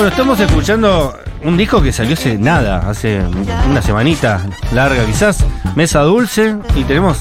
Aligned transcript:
Bueno, 0.00 0.12
estamos 0.12 0.40
escuchando 0.40 1.14
un 1.44 1.58
disco 1.58 1.82
que 1.82 1.92
salió 1.92 2.14
hace 2.14 2.38
nada, 2.38 2.88
hace 2.88 3.20
una 3.68 3.82
semanita 3.82 4.40
larga 4.72 5.04
quizás, 5.04 5.44
Mesa 5.74 6.00
Dulce, 6.00 6.56
y 6.74 6.84
tenemos, 6.84 7.18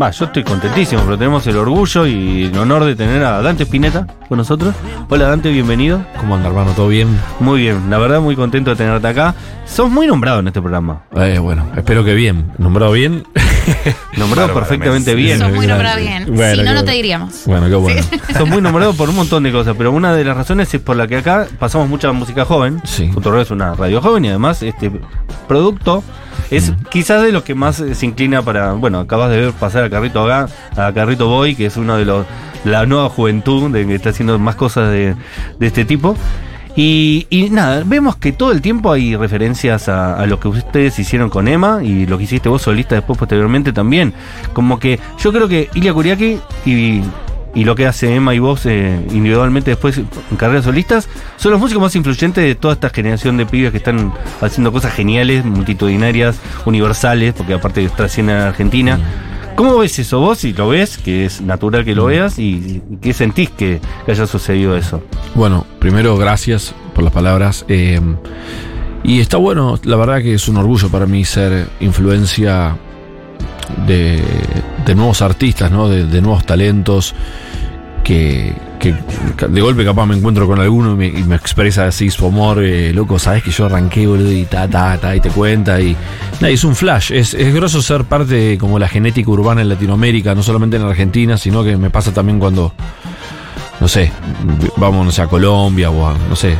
va, 0.00 0.10
yo 0.10 0.24
estoy 0.26 0.44
contentísimo, 0.44 1.02
pero 1.02 1.18
tenemos 1.18 1.46
el 1.46 1.56
orgullo 1.56 2.06
y 2.06 2.44
el 2.44 2.58
honor 2.58 2.84
de 2.84 2.96
tener 2.96 3.22
a 3.24 3.42
Dante 3.42 3.64
Spinetta 3.64 4.06
con 4.28 4.38
nosotros. 4.38 4.74
Hola 5.08 5.28
Dante, 5.28 5.50
bienvenido. 5.50 6.04
¿Cómo 6.18 6.34
anda, 6.34 6.48
hermano? 6.48 6.72
¿Todo 6.72 6.88
bien? 6.88 7.08
Muy 7.40 7.60
bien, 7.60 7.90
la 7.90 7.98
verdad 7.98 8.20
muy 8.20 8.36
contento 8.36 8.70
de 8.70 8.76
tenerte 8.76 9.06
acá. 9.06 9.34
Sos 9.66 9.90
muy 9.90 10.06
nombrado 10.06 10.40
en 10.40 10.48
este 10.48 10.60
programa. 10.60 11.02
Eh, 11.16 11.38
bueno, 11.38 11.66
espero 11.76 12.04
que 12.04 12.14
bien. 12.14 12.52
¿Nombrado 12.58 12.92
bien? 12.92 13.24
Nombrado 14.16 14.52
perfectamente 14.52 15.14
bien. 15.14 15.38
Sos 15.38 15.52
muy 15.52 15.66
nombrado 15.66 15.98
bien. 15.98 16.26
Bueno, 16.34 16.56
si 16.56 16.62
no, 16.62 16.74
no 16.74 16.84
te 16.84 16.92
diríamos. 16.92 17.42
Bueno, 17.46 17.68
qué 17.68 17.74
bueno. 17.74 18.02
Sos 18.36 18.48
muy 18.48 18.60
nombrado 18.60 18.92
por 18.96 19.08
un 19.08 19.16
montón 19.16 19.44
de 19.44 19.52
cosas, 19.52 19.74
pero 19.78 19.92
una 19.92 20.14
de 20.14 20.24
las 20.24 20.36
razones 20.36 20.72
es 20.74 20.80
por 20.80 20.96
la 20.96 21.06
que 21.06 21.16
acá 21.16 21.46
pasamos 21.58 21.88
mucha 21.88 22.12
música 22.12 22.44
joven. 22.44 22.82
Sí. 22.84 23.08
Futuro 23.12 23.40
es 23.40 23.50
una 23.50 23.74
radio 23.74 24.02
joven 24.02 24.24
y 24.24 24.28
además 24.28 24.62
este 24.62 24.90
producto 25.48 26.02
es 26.50 26.72
quizás 26.90 27.22
de 27.22 27.32
los 27.32 27.42
que 27.42 27.54
más 27.54 27.80
eh, 27.80 27.94
se 27.94 28.06
inclina 28.06 28.42
para. 28.42 28.72
Bueno, 28.72 29.00
acabas 29.00 29.30
de 29.30 29.38
ver 29.38 29.52
pasar 29.52 29.84
a 29.84 29.90
Carrito 29.90 30.24
acá, 30.24 30.48
a 30.76 30.92
Carrito 30.92 31.28
Boy, 31.28 31.54
que 31.54 31.66
es 31.66 31.76
uno 31.76 31.96
de 31.96 32.04
los. 32.04 32.26
La 32.64 32.86
nueva 32.86 33.08
juventud 33.08 33.70
de 33.70 33.86
que 33.86 33.94
está 33.94 34.10
haciendo 34.10 34.38
más 34.38 34.54
cosas 34.54 34.90
de, 34.90 35.16
de 35.58 35.66
este 35.66 35.84
tipo. 35.84 36.16
Y, 36.74 37.26
y 37.28 37.50
nada, 37.50 37.82
vemos 37.84 38.16
que 38.16 38.32
todo 38.32 38.50
el 38.50 38.62
tiempo 38.62 38.92
hay 38.92 39.14
referencias 39.14 39.88
a, 39.88 40.14
a 40.14 40.26
lo 40.26 40.40
que 40.40 40.48
ustedes 40.48 40.98
hicieron 40.98 41.28
con 41.28 41.46
Emma 41.46 41.80
y 41.82 42.06
lo 42.06 42.16
que 42.16 42.24
hiciste 42.24 42.48
vos 42.48 42.62
solista 42.62 42.94
después 42.94 43.18
posteriormente 43.18 43.72
también. 43.72 44.14
Como 44.54 44.78
que 44.78 44.98
yo 45.18 45.32
creo 45.32 45.48
que 45.48 45.68
Ilia 45.74 45.92
Kuriaki 45.92 46.38
y, 46.64 47.02
y 47.54 47.64
lo 47.64 47.74
que 47.74 47.86
hace 47.86 48.14
Emma 48.14 48.34
y 48.34 48.38
vos 48.38 48.64
eh, 48.66 48.98
individualmente 49.10 49.70
después 49.70 49.98
en 49.98 50.36
carreras 50.36 50.64
solistas 50.64 51.08
son 51.36 51.52
los 51.52 51.60
músicos 51.60 51.82
más 51.82 51.94
influyentes 51.96 52.42
de 52.42 52.54
toda 52.54 52.74
esta 52.74 52.88
generación 52.90 53.36
de 53.36 53.46
pibes 53.46 53.70
que 53.70 53.76
están 53.76 54.12
haciendo 54.40 54.72
cosas 54.72 54.94
geniales, 54.94 55.44
multitudinarias, 55.44 56.38
universales, 56.64 57.34
porque 57.34 57.54
aparte 57.54 57.86
trascienden 57.90 58.36
a 58.36 58.48
Argentina. 58.48 58.98
¿Cómo 59.54 59.76
ves 59.78 59.98
eso 59.98 60.18
vos? 60.18 60.38
Si 60.38 60.54
lo 60.54 60.68
ves, 60.68 60.96
que 60.96 61.26
es 61.26 61.42
natural 61.42 61.84
que 61.84 61.94
lo 61.94 62.06
veas, 62.06 62.38
y, 62.38 62.82
y 62.90 62.96
qué 63.02 63.12
sentís 63.12 63.50
que, 63.50 63.80
que 64.06 64.12
haya 64.12 64.26
sucedido 64.26 64.76
eso. 64.76 65.02
Bueno, 65.34 65.66
primero, 65.78 66.16
gracias 66.16 66.74
por 66.94 67.04
las 67.04 67.12
palabras. 67.12 67.66
eh, 67.68 68.00
y 69.04 69.20
está 69.20 69.36
bueno, 69.36 69.78
la 69.82 69.96
verdad 69.96 70.22
que 70.22 70.34
es 70.34 70.48
un 70.48 70.56
orgullo 70.56 70.88
para 70.88 71.06
mí 71.06 71.24
ser 71.24 71.68
influencia 71.80 72.76
de, 73.86 74.22
de 74.84 74.94
nuevos 74.94 75.22
artistas, 75.22 75.70
¿no? 75.70 75.88
De, 75.88 76.04
de 76.04 76.20
nuevos 76.20 76.44
talentos. 76.44 77.14
Que, 78.04 78.52
que 78.82 78.96
de 79.48 79.60
golpe 79.60 79.84
capaz 79.84 80.06
me 80.06 80.16
encuentro 80.16 80.48
con 80.48 80.60
alguno 80.60 81.00
y 81.00 81.22
me, 81.22 81.36
expresa 81.36 81.86
así 81.86 82.10
su 82.10 82.26
amor, 82.26 82.62
eh, 82.64 82.92
loco, 82.92 83.16
sabes 83.16 83.44
que 83.44 83.52
yo 83.52 83.66
arranqué, 83.66 84.02
y 84.02 84.44
ta, 84.46 84.66
ta, 84.66 84.98
ta, 84.98 85.14
y 85.14 85.20
te 85.20 85.28
cuenta, 85.30 85.80
y 85.80 85.96
es 86.40 86.64
un 86.64 86.74
flash, 86.74 87.12
es, 87.12 87.32
es 87.32 87.54
groso 87.54 87.80
ser 87.80 88.02
parte 88.04 88.34
de 88.34 88.58
como 88.58 88.80
la 88.80 88.88
genética 88.88 89.30
urbana 89.30 89.60
en 89.60 89.68
Latinoamérica, 89.68 90.34
no 90.34 90.42
solamente 90.42 90.78
en 90.78 90.82
Argentina, 90.82 91.38
sino 91.38 91.62
que 91.62 91.76
me 91.76 91.90
pasa 91.90 92.12
también 92.12 92.40
cuando, 92.40 92.74
no 93.80 93.86
sé, 93.86 94.10
vamos, 94.76 95.06
no 95.06 95.12
sé, 95.12 95.22
a 95.22 95.28
Colombia 95.28 95.88
o 95.90 96.08
a, 96.08 96.16
no 96.28 96.34
sé, 96.34 96.56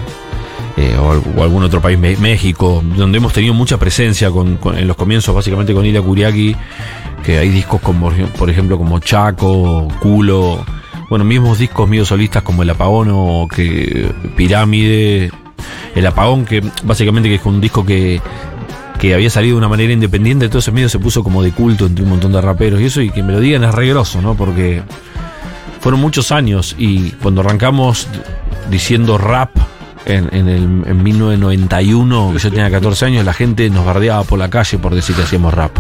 eh, 0.77 0.97
o, 0.99 1.13
al- 1.13 1.23
o 1.37 1.43
algún 1.43 1.63
otro 1.63 1.81
país, 1.81 1.99
México, 1.99 2.83
donde 2.97 3.19
hemos 3.19 3.33
tenido 3.33 3.55
mucha 3.55 3.79
presencia 3.79 4.31
con, 4.31 4.59
en 4.77 4.87
los 4.87 4.97
comienzos, 4.97 5.35
básicamente 5.35 5.75
con 5.75 5.85
Ila 5.85 6.01
Kuriaki, 6.01 6.57
que 7.25 7.39
hay 7.39 7.49
discos 7.51 7.81
como, 7.81 8.11
por 8.39 8.51
ejemplo, 8.51 8.79
como 8.79 8.99
Chaco, 8.99 9.89
Culo, 10.01 10.65
bueno, 11.09 11.25
mismos 11.25 11.59
discos 11.59 11.89
míos 11.89 12.09
solistas 12.09 12.43
como 12.43 12.63
El 12.63 12.71
Apagón 12.71 13.09
o 13.13 13.47
que 13.55 14.11
Pirámide, 14.37 15.31
El 15.95 16.07
Apagón, 16.07 16.45
que 16.47 16.63
básicamente 16.85 17.29
que 17.29 17.35
es 17.37 17.45
un 17.45 17.61
disco 17.61 17.85
que 17.85 18.21
que 18.99 19.15
había 19.15 19.31
salido 19.31 19.55
de 19.57 19.59
una 19.59 19.69
manera 19.69 19.93
independiente, 19.93 20.49
ese 20.57 20.71
medio 20.71 20.89
se 20.89 21.01
puso 21.01 21.25
como 21.25 21.43
de 21.43 21.51
culto 21.51 21.87
entre 21.87 22.05
un 22.05 22.11
montón 22.11 22.31
de 22.31 22.41
raperos 22.41 22.81
y 22.81 22.85
eso, 22.85 23.01
y 23.01 23.11
que 23.11 23.25
me 23.25 23.33
lo 23.33 23.41
digan 23.41 23.65
es 23.65 23.75
re 23.75 23.89
groso, 23.89 24.23
¿no? 24.23 24.37
Porque 24.37 24.81
fueron 25.81 26.01
muchos 26.01 26.31
años 26.31 26.77
y 26.79 27.11
cuando 27.21 27.41
arrancamos 27.41 28.07
diciendo 28.71 29.19
rap 29.19 29.51
en, 30.07 30.29
en, 30.33 30.49
el, 30.49 30.63
en 30.87 31.03
1991, 31.03 32.31
que 32.33 32.39
yo 32.39 32.51
tenía 32.51 32.71
14 32.71 33.07
años, 33.07 33.25
la 33.25 33.33
gente 33.33 33.69
nos 33.71 33.85
bardeaba 33.85 34.25
por 34.25 34.39
la 34.39 34.49
calle 34.51 34.79
por 34.79 34.95
decir 34.95 35.15
que 35.17 35.23
hacíamos 35.23 35.53
rap. 35.55 35.77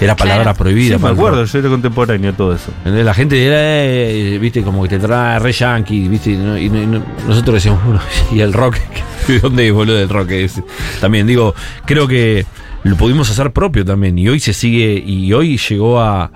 Era 0.00 0.16
palabra 0.16 0.44
Claro. 0.44 0.58
prohibida. 0.58 0.96
Sí, 0.96 1.02
me 1.02 1.10
acuerdo, 1.10 1.44
yo 1.44 1.58
era 1.58 1.68
contemporáneo 1.68 2.32
todo 2.34 2.54
eso. 2.54 2.70
La 2.84 3.14
gente 3.14 3.44
era, 3.44 3.84
eh, 3.84 4.38
viste, 4.40 4.62
como 4.62 4.82
que 4.82 4.88
te 4.90 4.98
trae 4.98 5.38
re 5.38 5.52
yankee, 5.52 6.08
viste, 6.08 6.30
y, 6.32 6.36
no- 6.36 6.58
y 6.58 6.68
no- 6.68 6.82
y 6.82 6.86
no- 6.86 7.02
nosotros 7.26 7.54
decíamos, 7.54 7.84
bueno, 7.84 8.00
y 8.32 8.40
el 8.40 8.52
rock, 8.52 8.76
¿de 9.28 9.40
dónde 9.40 9.66
es, 9.68 9.72
boludo, 9.74 9.98
el 9.98 10.08
rock? 10.08 10.30
Es, 10.32 10.62
también, 11.00 11.26
digo, 11.26 11.54
creo 11.84 12.06
que 12.08 12.46
lo 12.84 12.96
pudimos 12.96 13.28
hacer 13.30 13.52
propio 13.52 13.84
también, 13.84 14.18
y 14.18 14.28
hoy 14.28 14.40
se 14.40 14.52
sigue, 14.52 15.02
y 15.04 15.32
hoy 15.32 15.58
llegó 15.58 16.00
a, 16.00 16.30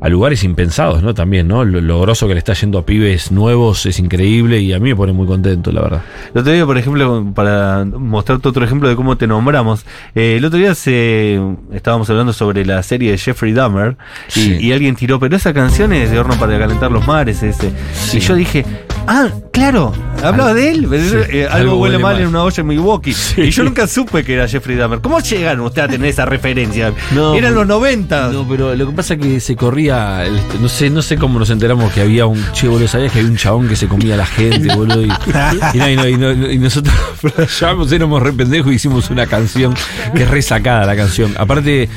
a 0.00 0.08
lugares 0.08 0.44
impensados, 0.44 1.02
¿no? 1.02 1.12
También, 1.14 1.48
¿no? 1.48 1.64
Lo, 1.64 1.80
lo 1.80 2.00
groso 2.00 2.28
que 2.28 2.34
le 2.34 2.38
está 2.38 2.52
yendo 2.52 2.78
a 2.78 2.86
pibes 2.86 3.32
nuevos 3.32 3.84
es 3.86 3.98
increíble, 3.98 4.60
y 4.60 4.72
a 4.72 4.78
mí 4.78 4.90
me 4.90 4.96
pone 4.96 5.12
muy 5.12 5.26
contento, 5.26 5.72
la 5.72 5.80
verdad. 5.82 6.02
El 6.34 6.40
otro 6.40 6.52
día, 6.52 6.64
por 6.66 6.78
ejemplo, 6.78 7.32
para 7.34 7.84
mostrarte 7.84 8.48
otro 8.48 8.64
ejemplo 8.64 8.88
de 8.88 8.94
cómo 8.96 9.16
te 9.16 9.26
nombramos, 9.26 9.84
eh, 10.14 10.36
el 10.38 10.44
otro 10.44 10.58
día 10.58 10.74
se, 10.74 11.40
estábamos 11.72 12.08
hablando 12.10 12.32
sobre 12.32 12.64
la 12.64 12.82
serie 12.82 13.10
de 13.10 13.18
Jeffrey 13.18 13.52
Dahmer 13.52 13.96
y, 14.28 14.30
Sí. 14.40 14.56
y 14.60 14.72
alguien 14.72 14.94
tiró, 14.94 15.18
pero 15.18 15.34
esa 15.36 15.52
canción 15.52 15.92
es 15.92 16.10
de 16.10 16.18
horno 16.18 16.34
para 16.38 16.58
calentar 16.58 16.90
los 16.92 17.06
mares. 17.06 17.42
Ese. 17.42 17.72
Sí. 17.92 18.18
Y 18.18 18.20
yo 18.20 18.34
dije, 18.36 18.64
ah, 19.08 19.28
claro, 19.52 19.92
hablaba 20.22 20.54
de 20.54 20.70
él. 20.70 20.86
pero, 20.88 21.02
Sí. 21.24 21.30
eh, 21.38 21.44
algo, 21.46 21.56
Algo 21.56 21.76
huele 21.80 21.94
huele 21.96 21.98
mal, 21.98 22.12
mal. 22.14 22.22
en 22.22 22.28
una 22.28 22.42
olla 22.44 22.60
en 22.60 22.66
Milwaukee. 22.68 23.12
Sí. 23.12 23.40
Y 23.42 23.50
yo 23.50 23.64
nunca 23.64 23.86
supe 23.88 24.22
que 24.22 24.34
era 24.34 24.46
Jeffrey 24.46 24.76
Dahmer. 24.76 25.00
¿Cómo 25.00 25.18
llegaron 25.20 25.66
ustedes 25.66 25.88
a 25.88 25.90
tener 25.90 26.08
esa 26.08 26.24
referencia? 26.26 26.92
No, 27.14 27.34
Eran 27.34 27.54
los 27.54 27.66
90. 27.66 28.28
No, 28.30 28.46
pero 28.48 28.74
lo 28.76 28.86
que 28.86 28.92
pasa 28.92 29.14
es 29.14 29.20
que 29.20 29.40
se 29.40 29.56
corría, 29.56 30.24
el- 30.24 30.38
no 30.60 30.68
sé, 30.68 30.90
no 30.90 31.02
sé 31.02 31.16
cómo 31.16 31.38
nos 31.38 31.50
enteramos 31.50 31.92
que 31.92 32.02
había 32.02 32.26
un, 32.26 32.40
che, 32.52 32.68
boludo, 32.68 32.86
¿sabías 32.88 33.10
que 33.12 33.18
había 33.18 33.30
un 33.30 33.36
chabón 33.36 33.66
que 33.68 33.76
se 33.76 33.88
comía 33.88 34.14
a 34.14 34.18
la 34.18 34.26
gente, 34.26 34.74
boludo? 34.74 35.02
Y, 35.02 35.06
y, 35.08 35.78
no, 35.78 35.88
y, 35.88 35.96
no, 35.96 36.08
y 36.08 36.16
no- 36.36 36.50
y 36.52 36.58
nosotros 36.58 36.94
éramos 37.92 38.22
re 38.22 38.32
pendejos 38.32 38.72
y 38.72 38.76
hicimos 38.76 39.10
una 39.10 39.26
canción 39.26 39.74
que 40.14 40.22
es 40.24 40.30
re 40.30 40.42
sacada 40.42 40.84
la 40.86 40.96
canción. 40.96 41.34
Aparte, 41.38 41.88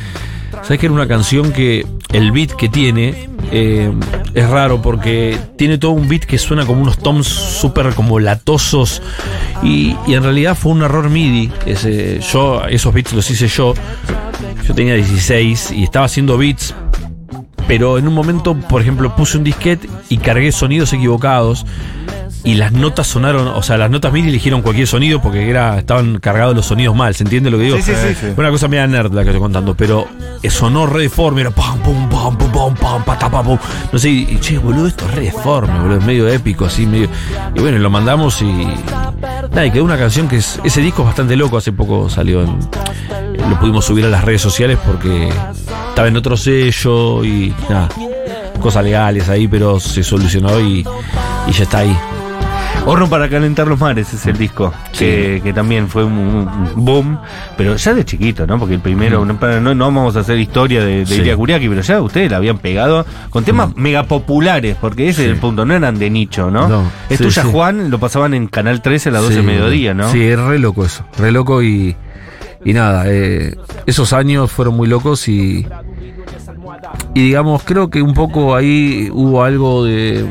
¿sabes 0.64 0.80
que 0.80 0.86
era 0.86 0.94
una 0.94 1.08
canción 1.08 1.52
que 1.52 1.86
el 2.14 2.32
beat 2.32 2.52
que 2.52 2.70
tiene 2.70 3.30
eh, 3.52 3.92
es 4.34 4.50
raro 4.50 4.82
porque 4.82 5.38
tiene 5.58 5.78
todo 5.78 5.92
un 5.92 6.08
beat 6.08 6.24
que 6.24 6.38
suena 6.38 6.66
como 6.66 6.82
unos 6.82 6.98
toms 6.98 7.28
súper 7.28 7.94
como 7.94 8.20
latosos 8.20 9.02
y, 9.62 9.96
y 10.08 10.14
en 10.14 10.24
realidad 10.24 10.56
fue 10.56 10.72
un 10.72 10.84
error 10.84 11.10
MIDI. 11.10 11.52
Ese, 11.66 12.20
yo, 12.20 12.66
esos 12.68 12.94
beats 12.94 13.14
los 13.14 13.30
hice 13.30 13.48
yo. 13.48 13.74
Yo 14.66 14.74
tenía 14.74 14.96
16 14.96 15.72
y 15.72 15.84
estaba 15.84 16.06
haciendo 16.06 16.38
beats 16.38 16.74
pero 17.68 17.98
en 17.98 18.08
un 18.08 18.14
momento, 18.14 18.56
por 18.56 18.82
ejemplo, 18.82 19.16
puse 19.16 19.38
un 19.38 19.44
disquete 19.44 19.90
y 20.10 20.18
cargué 20.18 20.52
sonidos 20.52 20.94
equivocados 20.94 21.66
y 22.44 22.56
las 22.56 22.72
notas 22.72 23.08
sonaron, 23.08 23.48
o 23.48 23.62
sea, 23.62 23.78
las 23.78 23.92
notas 23.92 24.12
MIDI 24.12 24.30
eligieron 24.30 24.62
cualquier 24.62 24.88
sonido 24.88 25.22
porque 25.22 25.50
era, 25.50 25.78
estaban 25.78 26.20
cargados 26.20 26.56
los 26.56 26.66
sonidos 26.66 26.96
mal, 26.96 27.14
¿se 27.14 27.24
entiende 27.24 27.52
lo 27.52 27.58
que 27.58 27.66
digo? 27.66 27.78
Sí, 27.78 27.84
sí, 27.84 28.16
sí, 28.20 28.28
una 28.36 28.50
cosa 28.50 28.68
media 28.68 28.88
nerd 28.88 29.14
la 29.14 29.24
que 29.24 29.30
estoy 29.30 29.42
contando, 29.42 29.76
pero 29.76 30.08
sonó 30.50 30.88
re 30.88 31.04
deforme, 31.04 31.42
era 31.42 31.52
pam, 31.52 31.80
pum, 31.80 32.10
pam, 32.10 32.38
pum, 32.38 32.52
pam, 32.52 32.76
pam, 32.76 33.04
pata, 33.04 33.30
pam, 33.30 33.46
pum. 33.46 33.58
No 33.92 34.00
sé, 34.00 34.10
y 34.10 34.40
che, 34.40 34.58
boludo, 34.58 34.88
esto 34.88 35.06
es 35.06 35.16
re 35.16 35.22
deforme, 35.26 35.80
boludo, 35.80 36.00
es 36.00 36.06
medio 36.06 36.28
épico, 36.28 36.66
así, 36.66 36.88
medio. 36.88 37.10
Y 37.56 37.60
bueno, 37.60 37.78
lo 37.78 37.90
mandamos 37.90 38.42
y. 38.42 38.68
Nada, 39.50 39.66
y 39.66 39.72
quedó 39.72 39.84
una 39.84 39.98
canción 39.98 40.28
que 40.28 40.38
es. 40.38 40.60
Ese 40.64 40.82
disco 40.82 41.04
es 41.04 41.08
bastante 41.08 41.36
loco, 41.36 41.58
hace 41.58 41.72
poco 41.72 42.10
salió 42.10 42.42
en. 42.42 42.58
Lo 43.50 43.60
pudimos 43.60 43.86
subir 43.86 44.06
a 44.06 44.10
las 44.10 44.24
redes 44.24 44.42
sociales 44.42 44.78
porque 44.86 45.30
estaba 45.92 46.08
en 46.08 46.16
otro 46.18 46.38
sello 46.38 47.24
y 47.24 47.54
nada, 47.70 47.90
cosas 48.62 48.84
legales 48.84 49.28
ahí, 49.30 49.48
pero 49.48 49.80
se 49.80 50.04
solucionó 50.04 50.60
y, 50.60 50.86
y 51.48 51.52
ya 51.52 51.64
está 51.64 51.80
ahí. 51.80 51.96
Horno 52.84 53.08
para 53.08 53.30
calentar 53.30 53.68
los 53.68 53.80
mares 53.80 54.12
es 54.12 54.26
el 54.26 54.38
disco, 54.38 54.74
que, 54.98 55.40
que 55.44 55.54
también 55.54 55.88
fue 55.88 56.04
un, 56.04 56.18
un 56.18 56.72
boom, 56.78 57.20
pero 57.56 57.76
ya 57.76 57.94
de 57.94 58.04
chiquito, 58.06 58.48
¿no? 58.48 58.58
Porque 58.58 58.74
el 58.76 58.80
primero, 58.80 59.24
no, 59.24 59.40
para- 59.40 59.60
no, 59.60 59.76
no 59.76 59.86
vamos 59.86 60.16
a 60.16 60.22
hacer 60.22 60.40
historia 60.40 60.84
de, 60.84 61.00
de 61.02 61.06
Sí. 61.06 61.16
Ilia 61.16 61.36
Kuriaki, 61.36 61.70
pero 61.70 61.82
ya 61.82 62.02
ustedes 62.02 62.32
la 62.32 62.38
habían 62.38 62.58
pegado 62.58 63.06
con 63.30 63.44
temas 63.44 63.76
mega 63.76 64.04
populares, 64.06 64.78
porque 64.82 65.10
ese 65.10 65.26
es 65.26 65.32
el 65.32 65.38
punto, 65.38 65.64
no 65.64 65.76
eran 65.76 66.00
de 66.00 66.10
nicho, 66.10 66.50
¿no? 66.50 66.68
No, 66.68 66.92
es 67.08 67.20
sí, 67.20 67.24
tuya, 67.26 67.44
sí. 67.44 67.50
Juan, 67.52 67.92
lo 67.92 68.00
pasaban 68.00 68.34
en 68.34 68.48
Canal 68.48 68.82
13 68.82 69.10
a 69.10 69.12
las 69.12 69.22
12 69.24 69.34
Sí, 69.36 69.42
de 69.42 69.46
mediodía, 69.46 69.94
¿no? 69.94 70.12
Sí, 70.12 70.24
es 70.24 70.40
re 70.40 70.58
loco 70.58 70.84
eso. 70.86 71.06
Re 71.20 71.32
loco 71.32 71.62
y. 71.62 71.96
Y 72.64 72.74
nada, 72.74 73.06
eh, 73.08 73.56
esos 73.86 74.14
años 74.14 74.52
fueron 74.52 74.76
muy 74.76 74.88
locos 74.88 75.28
y. 75.28 75.66
Y 77.14 77.22
digamos, 77.24 77.64
creo 77.64 77.90
que 77.90 78.02
un 78.02 78.14
poco 78.14 78.56
ahí 78.56 79.10
hubo 79.12 79.44
algo 79.44 79.84
de. 79.86 80.26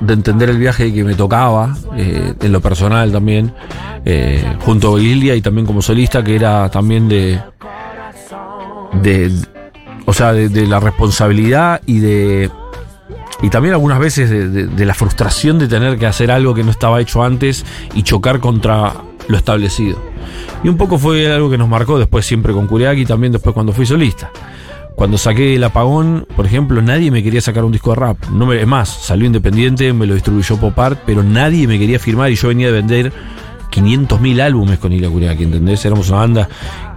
de 0.00 0.12
entender 0.14 0.50
el 0.50 0.58
viaje 0.58 0.92
que 0.92 1.04
me 1.04 1.14
tocaba, 1.14 1.76
eh, 1.96 2.34
en 2.40 2.52
lo 2.52 2.60
personal 2.60 3.10
también, 3.12 3.52
eh, 4.04 4.56
junto 4.60 4.96
a 4.96 5.00
Ilia 5.00 5.34
y 5.34 5.40
también 5.42 5.66
como 5.66 5.82
solista, 5.82 6.22
que 6.22 6.36
era 6.36 6.68
también 6.70 7.08
de. 7.08 7.40
de. 9.02 9.32
o 10.06 10.12
sea, 10.12 10.32
de, 10.32 10.66
la 10.66 10.80
responsabilidad 10.80 11.80
y 11.86 11.98
de 12.00 12.50
y 13.42 13.48
también 13.48 13.72
algunas 13.72 13.98
veces 13.98 14.28
de- 14.28 14.66
de 14.66 14.84
la 14.84 14.92
frustración 14.92 15.58
de 15.58 15.66
tener 15.66 15.98
que 15.98 16.06
hacer 16.06 16.30
algo 16.30 16.52
que 16.52 16.62
no 16.62 16.70
estaba 16.70 17.00
hecho 17.00 17.22
antes 17.22 17.64
y 17.94 18.02
chocar 18.02 18.38
contra 18.38 18.92
lo 19.30 19.36
establecido. 19.36 19.98
Y 20.62 20.68
un 20.68 20.76
poco 20.76 20.98
fue 20.98 21.32
algo 21.32 21.48
que 21.50 21.58
nos 21.58 21.68
marcó 21.68 21.98
después 21.98 22.26
siempre 22.26 22.52
con 22.52 22.66
Kuriaki 22.66 23.02
y 23.02 23.06
también 23.06 23.32
después 23.32 23.54
cuando 23.54 23.72
fui 23.72 23.86
solista. 23.86 24.30
Cuando 24.94 25.16
saqué 25.16 25.54
el 25.54 25.64
apagón, 25.64 26.26
por 26.36 26.44
ejemplo, 26.44 26.82
nadie 26.82 27.10
me 27.10 27.22
quería 27.22 27.40
sacar 27.40 27.64
un 27.64 27.72
disco 27.72 27.90
de 27.90 27.96
rap. 27.96 28.18
No 28.32 28.44
me, 28.44 28.60
es 28.60 28.66
más, 28.66 28.88
salió 28.88 29.24
independiente, 29.24 29.92
me 29.92 30.06
lo 30.06 30.14
distribuyó 30.14 30.58
Pop 30.58 30.78
Art, 30.78 31.00
pero 31.06 31.22
nadie 31.22 31.66
me 31.66 31.78
quería 31.78 31.98
firmar 31.98 32.30
y 32.30 32.34
yo 32.34 32.48
venía 32.48 32.66
de 32.66 32.72
vender 32.72 33.12
500.000 33.70 34.40
álbumes 34.42 34.78
con 34.78 34.92
Ila 34.92 35.08
Kuriaki, 35.08 35.44
¿entendés? 35.44 35.84
Éramos 35.86 36.10
una 36.10 36.18
banda. 36.18 36.48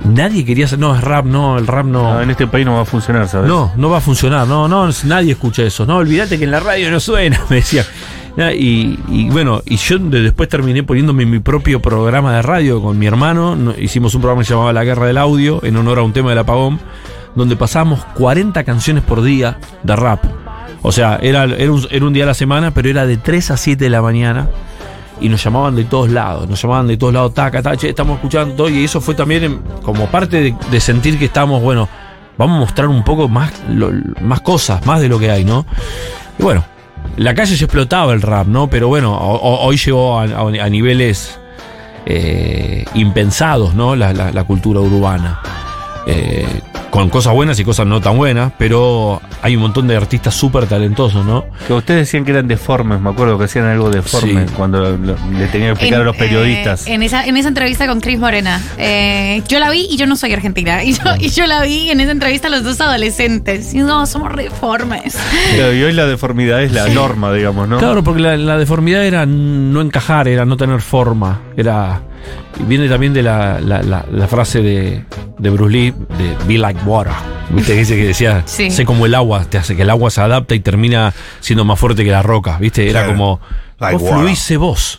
Nadie 0.04 0.44
quería 0.44 0.66
hacer, 0.66 0.80
no, 0.80 0.96
es 0.96 1.02
rap, 1.02 1.26
no, 1.26 1.58
el 1.58 1.68
rap 1.68 1.86
no. 1.86 2.16
No, 2.16 2.22
en 2.22 2.32
este 2.32 2.48
país 2.48 2.66
no 2.66 2.74
va 2.74 2.82
a 2.82 2.86
funcionar, 2.86 3.28
¿sabes? 3.30 3.48
No, 3.48 3.72
no 3.78 3.90
va 3.90 4.00
a 4.00 4.02
funcionar, 4.02 4.48
no, 4.48 4.68
no, 4.68 4.90
nadie 5.06 5.32
escucha 5.32 5.64
eso. 5.64 5.86
No, 5.86 5.98
olvídate 5.98 6.38
que 6.38 6.44
en 6.44 6.52
la 6.52 6.60
radio 6.60 6.92
no 6.92 7.00
suena, 7.00 7.40
me 7.50 7.58
decía. 7.58 7.86
Y, 8.36 9.30
bueno, 9.30 9.62
y 9.66 9.78
yo 9.78 10.00
de- 10.00 10.22
después 10.22 10.50
terminé 10.50 10.82
poniéndome 10.84 11.26
mi 11.26 11.40
propio 11.40 11.82
programa 11.82 12.34
de 12.36 12.42
radio 12.42 12.82
con 12.82 12.98
mi 12.98 13.06
hermano. 13.06 13.56
no- 13.56 13.76
hicimos 13.78 14.16
un 14.16 14.22
programa 14.22 14.42
que 14.42 14.46
se 14.48 14.54
llamaba 14.54 14.74
La 14.74 14.84
Guerra 14.84 15.06
del 15.06 15.18
Audio, 15.18 15.64
en 15.64 15.78
honor 15.78 16.00
a 16.00 16.04
un 16.04 16.14
tema 16.14 16.30
del 16.32 16.40
apagón, 16.40 16.80
donde 17.36 17.56
pasábamos 17.56 18.04
40 18.16 18.64
canciones 18.64 19.04
por 19.04 19.22
día 19.22 19.58
de 19.84 19.96
rap. 19.96 20.24
O 20.82 20.92
sea, 20.92 21.18
era, 21.22 21.44
era, 21.46 21.72
un, 21.72 21.86
era 21.92 22.06
un 22.06 22.14
día 22.14 22.24
a 22.24 22.28
la 22.28 22.34
semana, 22.34 22.72
pero 22.72 22.90
era 22.90 23.06
de 23.06 23.18
3 23.18 23.52
a 23.52 23.58
7 23.58 23.84
de 23.86 23.90
la 23.90 24.02
mañana. 24.02 24.50
Y 25.22 25.30
nos 25.30 25.42
llamaban 25.44 25.76
de 25.76 25.86
todos 25.86 26.10
lados, 26.10 26.50
nos 26.50 26.62
llamaban 26.62 26.88
de 26.88 26.98
todos 26.98 27.14
lados, 27.14 27.34
taca, 27.34 27.62
taca, 27.62 27.88
estamos 27.88 28.16
escuchando. 28.16 28.68
Y 28.68 28.84
eso 28.84 29.00
fue 29.00 29.14
también 29.16 29.60
como 29.84 30.08
parte 30.08 30.56
de, 30.72 30.80
sentir 30.82 31.18
que 31.20 31.26
estamos, 31.26 31.62
bueno, 31.62 31.88
vamos 32.38 32.58
a 32.58 32.60
mostrar 32.60 32.88
un 32.90 33.04
poco 33.04 33.30
más, 33.30 33.54
más 34.22 34.42
cosas, 34.42 34.86
más 34.86 35.00
de 35.00 35.08
lo 35.08 35.20
que 35.20 35.30
hay, 35.32 35.46
¿no? 35.46 35.66
Y 36.38 36.44
bueno, 36.44 36.66
la 37.18 37.34
calle 37.36 37.56
se 37.56 37.64
explotaba 37.66 38.14
el 38.14 38.22
rap, 38.22 38.48
¿no? 38.48 38.68
Pero 38.70 38.88
bueno, 38.88 39.14
ho- 39.16 39.36
ho- 39.40 39.62
hoy 39.66 39.78
llegó 39.78 40.20
a, 40.20 40.24
a- 40.24 40.70
niveles 40.70 41.40
eh, 42.06 42.86
impensados, 42.96 43.74
¿no? 43.76 43.96
La 43.96 44.44
cultura 44.44 44.80
urbana. 44.80 45.40
Eh, 46.06 46.46
con 46.90 47.10
cosas 47.10 47.34
buenas 47.34 47.60
y 47.60 47.64
cosas 47.64 47.88
no 47.88 48.00
tan 48.02 48.18
buenas, 48.18 48.52
pero 48.60 49.20
hay 49.42 49.56
un 49.56 49.64
montón 49.64 49.88
de 49.88 49.96
artistas 49.96 50.36
súper 50.36 50.68
talentosos, 50.68 51.26
¿no? 51.26 51.46
Que 51.68 51.74
ustedes 51.74 52.02
decían 52.02 52.24
que 52.24 52.30
eran 52.32 52.48
deformes, 52.48 53.00
me 53.02 53.10
acuerdo 53.10 53.36
que 53.40 53.46
hacían 53.46 53.66
algo 53.66 53.90
deforme 53.90 54.46
Sí. 54.48 54.54
cuando 54.56 54.80
lo- 54.80 54.98
lo- 54.98 55.16
le 55.32 55.48
tenían 55.48 55.70
que 55.70 55.86
explicar 55.86 56.02
a 56.02 56.04
los 56.04 56.16
eh, 56.16 56.20
periodistas. 56.20 56.86
en, 56.86 57.02
esa, 57.02 57.26
en 57.26 57.36
esa 57.36 57.48
entrevista 57.48 57.88
con 57.88 58.00
Cris 58.00 58.20
Morena. 58.20 58.62
Eh, 58.78 59.42
yo 59.48 59.58
la 59.60 59.72
vi 59.72 59.88
y 59.90 59.98
yo 59.98 60.06
no 60.06 60.16
soy 60.16 60.34
argentina. 60.34 60.84
Y 60.84 60.94
yo, 60.94 61.02
y 61.20 61.30
yo 61.30 61.48
la 61.48 61.64
vi 61.64 61.90
en 61.90 62.00
esa 62.00 62.12
entrevista 62.12 62.48
a 62.48 62.52
los 62.52 62.64
dos 62.64 62.80
adolescentes. 62.80 63.74
Y 63.74 63.78
no, 63.80 64.06
somos 64.06 64.32
reformes. 64.32 65.18
Claro, 65.56 65.74
y 65.74 65.82
hoy 65.84 65.94
la 65.94 66.06
deformidad 66.06 66.62
es 66.62 66.74
la 66.74 66.88
norma, 66.90 67.34
digamos, 67.34 67.68
¿no? 67.68 67.80
Claro, 67.80 68.04
porque 68.04 68.22
la, 68.22 68.38
la 68.38 68.58
deformidad 68.58 69.04
era 69.04 69.26
no 69.26 69.82
encajar, 69.82 70.28
era 70.28 70.46
no 70.46 70.58
tener 70.58 70.80
forma. 70.82 71.42
Era. 71.58 72.02
y 72.60 72.64
Viene 72.64 72.88
también 72.88 73.14
de 73.14 73.24
la, 73.24 73.60
la- 73.60 73.82
la- 73.82 74.06
la 74.12 74.28
frase 74.28 74.62
de, 74.62 75.04
de 75.38 75.50
Bruce 75.50 75.72
Lee, 75.72 75.92
de 76.18 76.36
be 76.48 76.58
like 76.58 76.80
water. 76.86 77.14
¿Viste? 77.50 77.74
Que 77.74 77.80
dice 77.80 77.96
que 77.96 78.06
decía, 78.08 78.44
Sí. 78.46 78.72
sé 78.72 78.86
como 78.86 79.06
el 79.06 79.14
agua, 79.16 79.46
te 79.46 79.58
hace 79.58 79.76
que 79.76 79.82
el 79.84 79.90
agua 79.90 80.10
se 80.10 80.22
adapta 80.22 80.56
y 80.56 80.60
termina 80.60 81.14
siendo 81.40 81.66
más 81.66 81.78
fuerte 81.80 82.04
que 82.04 82.12
la 82.12 82.22
roca. 82.24 82.58
¿Viste? 82.60 82.90
Era 82.90 83.02
Claro. 83.02 83.14
como. 83.18 83.40
Like 83.80 83.98
vos 83.98 84.10
fluís, 84.12 84.58
vos. 84.58 84.98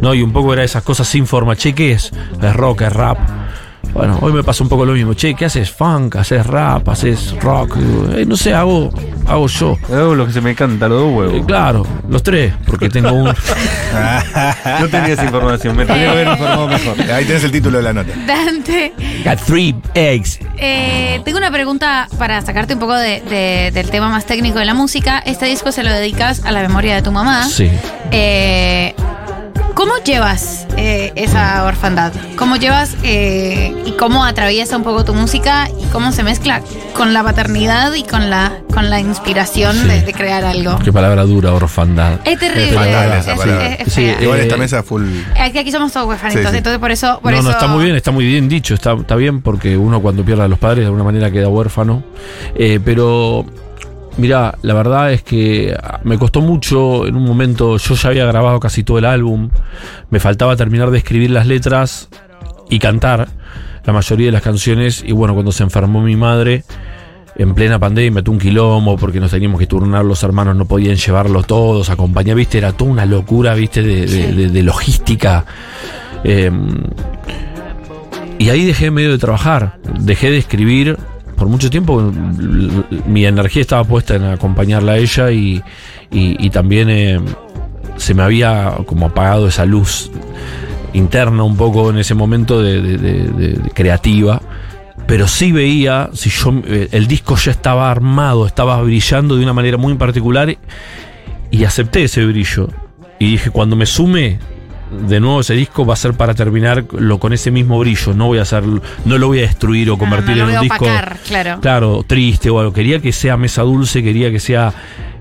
No, 0.00 0.14
y 0.14 0.22
un 0.22 0.32
poco 0.32 0.52
era 0.52 0.64
esas 0.64 0.82
cosas 0.82 1.06
sin 1.06 1.26
forma. 1.26 1.54
Che, 1.54 1.74
¿qué 1.74 1.92
es? 1.92 2.10
Es 2.42 2.56
rock, 2.56 2.82
es 2.82 2.92
rap. 2.92 3.18
Bueno, 3.92 4.18
hoy 4.22 4.32
me 4.32 4.44
pasa 4.44 4.62
un 4.62 4.68
poco 4.68 4.86
lo 4.86 4.92
mismo. 4.92 5.14
Che, 5.14 5.34
¿qué 5.34 5.46
haces? 5.46 5.70
Funk, 5.70 6.14
haces 6.16 6.46
rap, 6.46 6.88
haces 6.88 7.34
rock. 7.40 7.76
"Eh, 8.16 8.24
no 8.26 8.36
sé, 8.36 8.54
hago, 8.54 8.90
hago 9.26 9.46
yo. 9.48 9.76
Hago 9.92 10.14
lo 10.14 10.26
que 10.26 10.32
se 10.32 10.40
me 10.40 10.54
canta, 10.54 10.88
los 10.88 11.00
dos 11.00 11.10
Eh, 11.10 11.14
huevos. 11.16 11.46
claro, 11.46 11.86
los 12.08 12.22
tres, 12.22 12.54
porque 12.66 12.88
tengo 12.88 13.12
un. 13.12 13.34
No 14.80 14.88
tenía 14.88 15.08
esa 15.14 15.24
información, 15.24 15.76
me 15.76 15.84
tenía 15.84 16.02
que 16.04 16.08
haber 16.08 16.28
informado 16.28 16.68
mejor. 16.68 17.00
Ahí 17.12 17.24
tenés 17.24 17.42
el 17.44 17.50
título 17.50 17.78
de 17.78 17.82
la 17.84 17.92
nota. 17.92 18.12
Dante, 18.26 18.92
Got 19.24 19.40
three 19.44 19.74
eggs. 19.94 20.38
eh, 20.56 21.20
tengo 21.24 21.38
una 21.38 21.50
pregunta 21.50 22.08
para 22.18 22.40
sacarte 22.42 22.74
un 22.74 22.80
poco 22.80 22.94
de- 22.94 23.20
de- 23.22 23.70
del 23.72 23.90
tema 23.90 24.08
más 24.08 24.24
técnico 24.24 24.58
de 24.60 24.66
la 24.66 24.74
música. 24.74 25.18
Este 25.18 25.46
disco 25.46 25.72
se 25.72 25.82
lo 25.82 25.90
dedicas 25.90 26.44
a 26.44 26.52
la 26.52 26.60
memoria 26.60 26.94
de 26.94 27.02
tu 27.02 27.10
mamá. 27.10 27.44
Sí. 27.48 27.68
Eh, 28.12 28.94
¿Cómo 29.80 29.94
llevas 30.04 30.66
eh, 30.76 31.10
esa 31.16 31.64
orfandad? 31.64 32.12
¿Cómo 32.36 32.56
llevas 32.56 32.98
eh, 33.02 33.74
y 33.86 33.92
cómo 33.92 34.26
atraviesa 34.26 34.76
un 34.76 34.84
poco 34.84 35.06
tu 35.06 35.14
música 35.14 35.70
y 35.80 35.86
cómo 35.86 36.12
se 36.12 36.22
mezcla 36.22 36.60
con 36.92 37.14
la 37.14 37.24
paternidad 37.24 37.94
y 37.94 38.02
con 38.02 38.28
la, 38.28 38.58
con 38.74 38.90
la 38.90 39.00
inspiración 39.00 39.74
Sí. 39.74 39.88
de, 39.88 40.02
de 40.02 40.12
crear 40.12 40.44
algo? 40.44 40.78
Qué 40.84 40.92
palabra 40.92 41.22
dura, 41.24 41.54
orfandad. 41.54 42.20
Es 42.26 42.38
terrible. 42.38 42.72
fatal 42.74 43.12
es- 43.12 43.20
esa 43.20 43.32
es- 43.32 43.38
palabra. 43.38 43.66
es- 43.72 43.86
es 43.86 43.92
Sí. 43.94 44.12
Igual 44.20 44.40
Eh, 44.40 44.42
esta 44.42 44.56
mesa 44.58 44.82
full. 44.82 45.02
Aquí, 45.40 45.56
aquí 45.58 45.72
somos 45.72 45.90
todos 45.94 46.06
huérfanitos, 46.08 46.42
Sí, 46.42 46.50
sí. 46.50 46.58
entonces 46.58 46.78
por 46.78 46.90
eso... 46.90 47.18
Por 47.22 47.32
no, 47.32 47.38
eso 47.38 47.48
no, 47.48 47.50
está 47.52 47.66
muy 47.66 47.84
bien, 47.84 47.96
está 47.96 48.10
muy 48.10 48.26
bien 48.26 48.50
dicho, 48.50 48.74
está, 48.74 48.92
está 48.92 49.16
bien 49.16 49.40
porque 49.40 49.78
uno 49.78 50.02
cuando 50.02 50.22
pierde 50.26 50.42
a 50.42 50.48
los 50.48 50.58
padres 50.58 50.80
de 50.80 50.84
alguna 50.88 51.04
manera 51.04 51.30
queda 51.30 51.48
huérfano. 51.48 52.02
Eh, 52.54 52.80
pero, 52.84 53.46
mira, 54.18 54.56
la 54.62 54.74
verdad 54.74 55.12
es 55.12 55.22
que 55.22 55.76
me 56.04 56.18
costó 56.18 56.40
mucho. 56.40 57.06
En 57.06 57.16
un 57.16 57.24
momento, 57.24 57.76
yo 57.78 57.94
ya 57.94 58.08
había 58.08 58.24
grabado 58.26 58.60
casi 58.60 58.82
todo 58.84 58.98
el 58.98 59.04
álbum, 59.04 59.50
me 60.10 60.20
faltaba 60.20 60.56
terminar 60.56 60.90
de 60.90 60.98
escribir 60.98 61.30
las 61.30 61.46
letras 61.46 62.08
y 62.68 62.78
cantar 62.78 63.28
la 63.84 63.92
mayoría 63.92 64.26
de 64.26 64.32
las 64.32 64.42
canciones. 64.42 65.02
Y 65.06 65.12
bueno, 65.12 65.34
cuando 65.34 65.52
se 65.52 65.62
enfermó 65.62 66.02
mi 66.02 66.16
madre... 66.16 66.64
En 67.36 67.54
plena 67.54 67.78
pandemia, 67.78 68.22
tuvo 68.22 68.34
un 68.34 68.40
quilombo 68.40 68.98
porque 68.98 69.18
nos 69.18 69.30
teníamos 69.30 69.58
que 69.58 69.66
turnar, 69.66 70.04
los 70.04 70.22
hermanos 70.24 70.56
no 70.56 70.66
podían 70.66 70.96
llevarlo 70.96 71.42
todos, 71.42 71.88
acompañar, 71.88 72.36
viste, 72.36 72.58
era 72.58 72.72
toda 72.72 72.90
una 72.90 73.06
locura, 73.06 73.54
viste, 73.54 73.82
de, 73.82 74.04
de- 74.04 74.32
de- 74.34 74.48
de 74.50 74.62
logística. 74.62 75.46
Eh, 76.22 76.50
y 78.38 78.50
ahí 78.50 78.64
dejé 78.66 78.90
medio 78.90 79.10
de 79.12 79.18
trabajar, 79.18 79.78
dejé 80.00 80.30
de 80.30 80.38
escribir 80.38 80.98
por 81.40 81.48
mucho 81.48 81.70
tiempo. 81.70 81.98
l- 82.00 83.00
Mi 83.08 83.24
energía 83.24 83.62
estaba 83.62 83.82
puesta 83.82 84.14
en 84.14 84.24
acompañarla 84.24 84.92
a 84.92 84.98
ella 84.98 85.32
y, 85.32 85.60
y- 86.12 86.50
también 86.50 86.88
eh, 86.90 87.18
se 87.96 88.12
me 88.14 88.22
había 88.22 88.74
como 88.86 89.06
apagado 89.06 89.48
esa 89.48 89.64
luz 89.64 90.10
interna 90.92 91.42
un 91.42 91.56
poco 91.56 91.88
en 91.90 91.98
ese 91.98 92.14
momento 92.14 92.62
de- 92.62 92.80
de 92.98 93.70
creativa. 93.74 94.40
Pero 95.06 95.26
sí 95.26 95.50
veía, 95.50 96.10
si 96.12 96.28
yo 96.30 96.52
eh, 96.66 96.88
el 96.92 97.06
disco 97.08 97.34
ya 97.36 97.50
estaba 97.52 97.90
armado, 97.90 98.46
estaba 98.46 98.80
brillando 98.82 99.34
de 99.36 99.42
una 99.42 99.52
manera 99.54 99.76
muy 99.78 99.94
particular 99.94 100.56
y 101.50 101.64
acepté 101.64 102.04
ese 102.04 102.24
brillo. 102.26 102.68
Y 103.18 103.32
dije, 103.32 103.50
cuando 103.50 103.74
me 103.76 103.86
sume 103.86 104.38
de 104.90 105.20
nuevo 105.20 105.40
ese 105.40 105.54
disco 105.54 105.86
va 105.86 105.94
a 105.94 105.96
ser 105.96 106.14
para 106.14 106.34
terminar 106.34 106.84
lo, 106.92 107.18
con 107.18 107.32
ese 107.32 107.50
mismo 107.50 107.78
brillo. 107.78 108.14
No 108.14 108.26
voy 108.26 108.38
a 108.38 108.42
hacer, 108.42 108.64
no 108.64 109.18
lo 109.18 109.28
voy 109.28 109.38
a 109.38 109.42
destruir 109.42 109.90
o 109.90 109.98
convertir 109.98 110.36
no, 110.36 110.36
no 110.36 110.42
en 110.42 110.48
un 110.48 110.48
voy 110.48 110.56
a 110.56 110.60
disco. 110.60 110.84
opacar, 110.84 111.18
claro. 111.26 111.60
Claro, 111.60 112.04
triste 112.06 112.50
o 112.50 112.58
algo. 112.58 112.72
Quería 112.72 113.00
que 113.00 113.12
sea 113.12 113.36
mesa 113.36 113.62
dulce, 113.62 114.02
quería 114.02 114.30
que 114.30 114.40
sea 114.40 114.72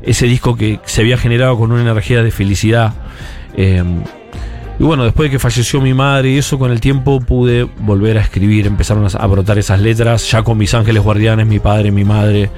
ese 0.02 0.26
disco 0.26 0.56
que 0.56 0.80
se 0.86 1.02
había 1.02 1.18
generado 1.18 1.58
con 1.58 1.72
una 1.72 1.82
energía 1.82 2.24
de 2.24 2.32
felicidad. 2.32 2.94
Eh, 3.56 3.84
y 4.80 4.84
bueno, 4.84 5.04
después 5.04 5.28
de 5.28 5.32
que 5.32 5.40
falleció 5.40 5.82
mi 5.82 5.94
madre 5.94 6.32
y 6.32 6.38
eso, 6.38 6.58
con 6.58 6.72
el 6.72 6.80
tiempo 6.80 7.20
pude 7.20 7.66
volver 7.80 8.18
a 8.18 8.22
escribir, 8.22 8.66
empezaron 8.66 9.06
a 9.14 9.28
brotar 9.28 9.58
esas 9.58 9.82
letras, 9.82 10.32
ya 10.32 10.42
con 10.42 10.58
mis 10.58 10.74
ángeles 10.74 11.04
guardianes, 11.04 11.46
mi 11.48 11.60
padre, 11.60 11.92
mi 11.92 12.06
madre, 12.06 12.50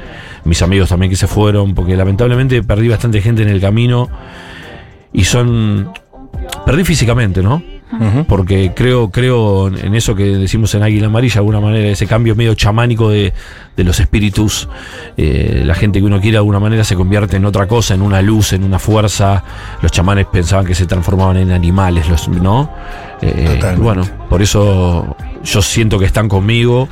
mis 0.43 0.61
amigos 0.61 0.89
también 0.89 1.09
que 1.09 1.15
se 1.15 1.25
fueron, 1.25 1.73
porque 1.73 1.95
lamentablemente 1.95 2.61
perdí 2.61 2.89
bastante 2.89 3.21
gente 3.21 3.41
en 3.41 3.49
el 3.49 3.59
camino 3.59 4.07
y 5.11 5.23
son... 5.23 5.91
Perdí 6.65 6.83
físicamente, 6.83 7.41
¿no? 7.41 7.61
Porque 8.27 8.71
creo, 8.73 9.11
creo 9.11 9.67
en 9.67 9.95
eso 9.95 10.15
que 10.15 10.23
decimos 10.23 10.73
en 10.75 10.83
Águila 10.83 11.07
Amarilla, 11.07 11.33
de 11.33 11.39
alguna 11.39 11.59
manera, 11.59 11.89
ese 11.89 12.07
cambio 12.07 12.35
medio 12.35 12.53
chamánico 12.55 13.09
de, 13.09 13.33
de 13.75 13.83
los 13.83 13.99
espíritus. 13.99 14.69
Eh, 15.17 15.63
la 15.65 15.75
gente 15.75 15.99
que 15.99 16.05
uno 16.05 16.21
quiere 16.21 16.33
de 16.33 16.37
alguna 16.37 16.59
manera 16.59 16.85
se 16.85 16.95
convierte 16.95 17.35
en 17.35 17.45
otra 17.45 17.67
cosa, 17.67 17.93
en 17.93 18.01
una 18.01 18.21
luz, 18.21 18.53
en 18.53 18.63
una 18.63 18.79
fuerza. 18.79 19.43
Los 19.81 19.91
chamanes 19.91 20.25
pensaban 20.31 20.65
que 20.65 20.73
se 20.73 20.85
transformaban 20.85 21.37
en 21.37 21.51
animales, 21.51 22.07
los, 22.07 22.29
¿no? 22.29 22.71
Eh, 23.21 23.55
Totalmente. 23.55 23.81
bueno, 23.81 24.03
por 24.29 24.41
eso 24.41 25.17
yo 25.43 25.61
siento 25.61 25.99
que 25.99 26.05
están 26.05 26.29
conmigo. 26.29 26.87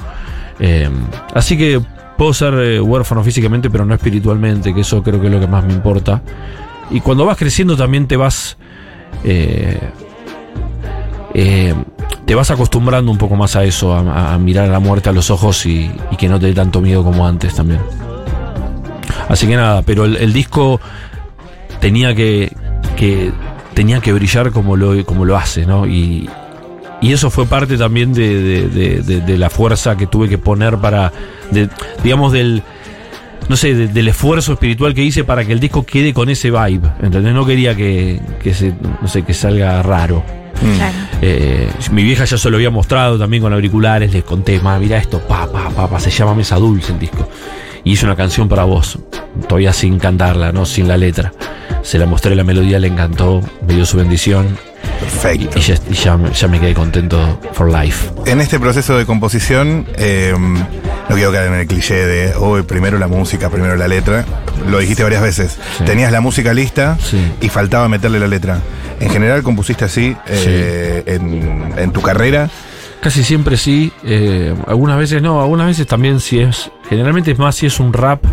Eh, 0.60 0.90
así 1.34 1.58
que 1.58 1.82
puedo 2.18 2.34
ser 2.34 2.54
eh, 2.56 2.82
huérfano 2.82 3.24
físicamente, 3.24 3.70
pero 3.70 3.86
no 3.86 3.94
espiritualmente, 3.94 4.74
que 4.74 4.82
eso 4.82 5.02
creo 5.02 5.22
que 5.22 5.28
es 5.28 5.34
lo 5.34 5.40
que 5.40 5.48
más 5.48 5.64
me 5.64 5.72
importa. 5.72 6.22
Y 6.92 7.00
cuando 7.00 7.26
vas 7.26 7.38
creciendo 7.38 7.78
también 7.78 8.06
te 8.08 8.18
vas... 8.18 8.58
eh, 9.24 9.80
eh, 11.34 11.74
te 12.26 12.36
vas 12.36 12.52
acostumbrando 12.52 13.12
un 13.12 13.18
poco 13.18 13.36
más 13.36 13.56
a 13.56 13.64
eso, 13.64 13.94
a, 13.94 14.38
mirar 14.38 14.66
a 14.66 14.72
la 14.72 14.80
muerte 14.80 15.10
a 15.10 15.12
los 15.14 15.30
ojos 15.32 15.66
y, 15.66 15.92
y 16.12 16.16
que 16.16 16.30
no 16.30 16.40
te 16.40 16.48
dé 16.48 16.54
tanto 16.54 16.82
miedo 16.82 17.04
como 17.04 17.28
antes 17.28 17.56
también. 17.56 17.80
Así 19.28 19.48
que 19.48 19.56
nada, 19.56 19.82
pero 19.84 20.06
el, 20.06 20.34
disco 20.34 20.80
tenía 21.80 22.16
que, 22.16 22.52
que 22.96 23.32
tenía 23.74 24.00
que 24.00 24.12
brillar 24.14 24.52
como 24.52 24.76
lo, 24.76 25.06
como 25.06 25.26
lo 25.26 25.38
hace, 25.38 25.66
¿no? 25.66 25.86
Y, 25.88 26.30
y 27.02 27.14
eso 27.14 27.30
fue 27.30 27.46
parte 27.46 27.78
también 27.78 28.14
de, 28.14 28.68
de- 28.70 29.38
la 29.38 29.50
fuerza 29.50 29.96
que 29.96 30.08
tuve 30.08 30.28
que 30.30 30.38
poner 30.38 30.78
para, 30.78 31.12
digamos, 32.04 32.34
del, 32.34 32.64
no 33.50 33.58
sé, 33.58 33.74
de- 33.76 33.88
del 33.90 34.08
esfuerzo 34.08 34.54
espiritual 34.54 34.94
que 34.94 35.04
hice 35.04 35.26
para 35.26 35.44
que 35.44 35.52
el 35.52 35.60
disco 35.60 35.84
quede 35.86 36.14
con 36.14 36.30
ese 36.30 36.50
vibe. 36.52 36.88
¿Entendés? 37.02 37.34
No 37.34 37.46
quería 37.46 37.76
que, 37.76 38.22
que 38.42 38.54
se, 38.54 38.74
no 39.02 39.08
sé, 39.08 39.24
que 39.24 39.34
salga 39.34 39.84
raro. 39.84 40.24
Claro. 40.78 40.94
Eh, 41.22 41.70
mi 41.92 42.04
vieja 42.04 42.26
ya 42.26 42.38
se 42.38 42.50
lo 42.50 42.58
había 42.58 42.70
mostrado 42.70 43.18
también 43.18 43.42
con 43.44 43.54
auriculares, 43.54 44.12
les 44.14 44.24
conté, 44.24 44.60
ma, 44.60 44.78
mira 44.80 44.98
esto, 44.98 45.20
pa, 45.20 45.50
pa, 45.52 45.70
pa, 45.70 45.90
pa, 45.90 46.00
se 46.00 46.12
llama 46.12 46.34
Mesa 46.36 46.56
Dulce 46.58 46.92
el 46.94 47.00
disco. 47.00 47.28
Y 47.84 47.94
hice 47.94 48.06
una 48.06 48.16
canción 48.16 48.50
para 48.50 48.66
vos, 48.66 49.00
todavía 49.48 49.72
sin 49.74 50.00
cantarla, 50.00 50.52
no 50.52 50.66
sin 50.66 50.88
la 50.88 50.98
letra. 50.98 51.32
Se 51.82 51.98
la 51.98 52.06
mostré 52.06 52.36
la 52.36 52.44
melodía, 52.44 52.78
le 52.78 52.88
encantó, 52.88 53.42
me 53.66 53.74
dio 53.74 53.86
su 53.86 53.96
bendición 53.98 54.58
Perfecto. 55.00 55.58
y 55.58 55.62
ya, 55.62 55.76
y 55.90 55.94
ya 55.94 56.18
me- 56.18 56.32
ya 56.34 56.48
me 56.50 56.60
quedé 56.60 56.74
contento 56.74 57.40
for 57.54 57.72
life. 57.72 58.10
En 58.26 58.42
este 58.42 58.60
proceso 58.60 58.98
de 58.98 59.06
composición, 59.06 59.86
eh, 59.98 60.34
no 61.10 61.16
quiero 61.16 61.32
caer 61.32 61.48
en 61.48 61.56
el 61.60 61.68
cliché 61.68 62.06
de, 62.06 62.34
oh, 62.38 62.62
primero 62.64 62.98
la 63.00 63.08
música, 63.08 63.50
primero 63.50 63.76
la 63.76 63.88
letra. 63.88 64.26
Lo 64.70 64.78
dijiste 64.80 65.04
varias 65.04 65.22
veces. 65.24 65.58
Sí. 65.78 65.84
Tenías 65.84 66.12
la 66.12 66.22
música 66.22 66.54
lista 66.54 66.98
Sí. 67.02 67.20
y 67.42 67.50
faltaba 67.50 67.90
meterle 67.90 68.20
la 68.20 68.28
letra. 68.28 68.60
En 69.00 69.10
general 69.10 69.42
compusiste 69.44 69.86
así 69.86 70.16
eh, 70.28 71.04
en, 71.06 71.74
en 71.78 71.92
tu 71.92 72.02
carrera. 72.02 72.50
Casi 73.02 73.24
siempre 73.24 73.56
sí, 73.56 73.92
eh, 74.04 74.54
algunas 74.68 74.98
veces 74.98 75.22
no, 75.22 75.42
algunas 75.42 75.68
veces 75.68 75.88
también 75.88 76.20
si 76.20 76.40
es, 76.42 76.70
generalmente 76.90 77.32
es 77.32 77.40
más 77.40 77.56
si 77.56 77.66
es 77.66 77.80
un 77.80 77.94
rap, 77.94 78.24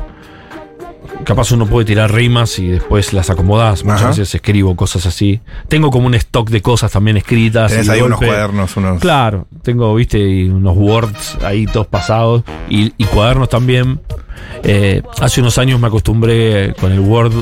capaz 1.24 1.52
uno 1.52 1.66
puede 1.66 1.86
tirar 1.86 2.12
rimas 2.12 2.58
y 2.58 2.68
después 2.68 3.12
las 3.12 3.30
acomodas, 3.30 3.84
muchas 3.84 4.00
Ajá. 4.00 4.08
veces 4.10 4.34
escribo 4.34 4.76
cosas 4.76 5.06
así. 5.06 5.40
Tengo 5.68 5.90
como 5.90 6.06
un 6.06 6.14
stock 6.14 6.48
de 6.50 6.62
cosas 6.62 6.92
también 6.92 7.16
escritas. 7.16 7.70
Tenés 7.72 7.88
ahí 7.88 8.00
unos 8.00 8.18
cuadernos, 8.18 8.76
unos. 8.76 9.00
Claro, 9.00 9.46
tengo, 9.62 9.94
viste, 9.94 10.18
y 10.18 10.48
unos 10.48 10.76
words 10.76 11.36
ahí 11.42 11.66
todos 11.66 11.86
pasados 11.86 12.42
y, 12.68 12.92
y 12.96 13.04
cuadernos 13.04 13.48
también. 13.48 14.00
Eh, 14.62 15.02
hace 15.20 15.40
unos 15.40 15.58
años 15.58 15.80
me 15.80 15.86
acostumbré 15.88 16.74
con 16.80 16.92
el 16.92 17.00
Word, 17.00 17.32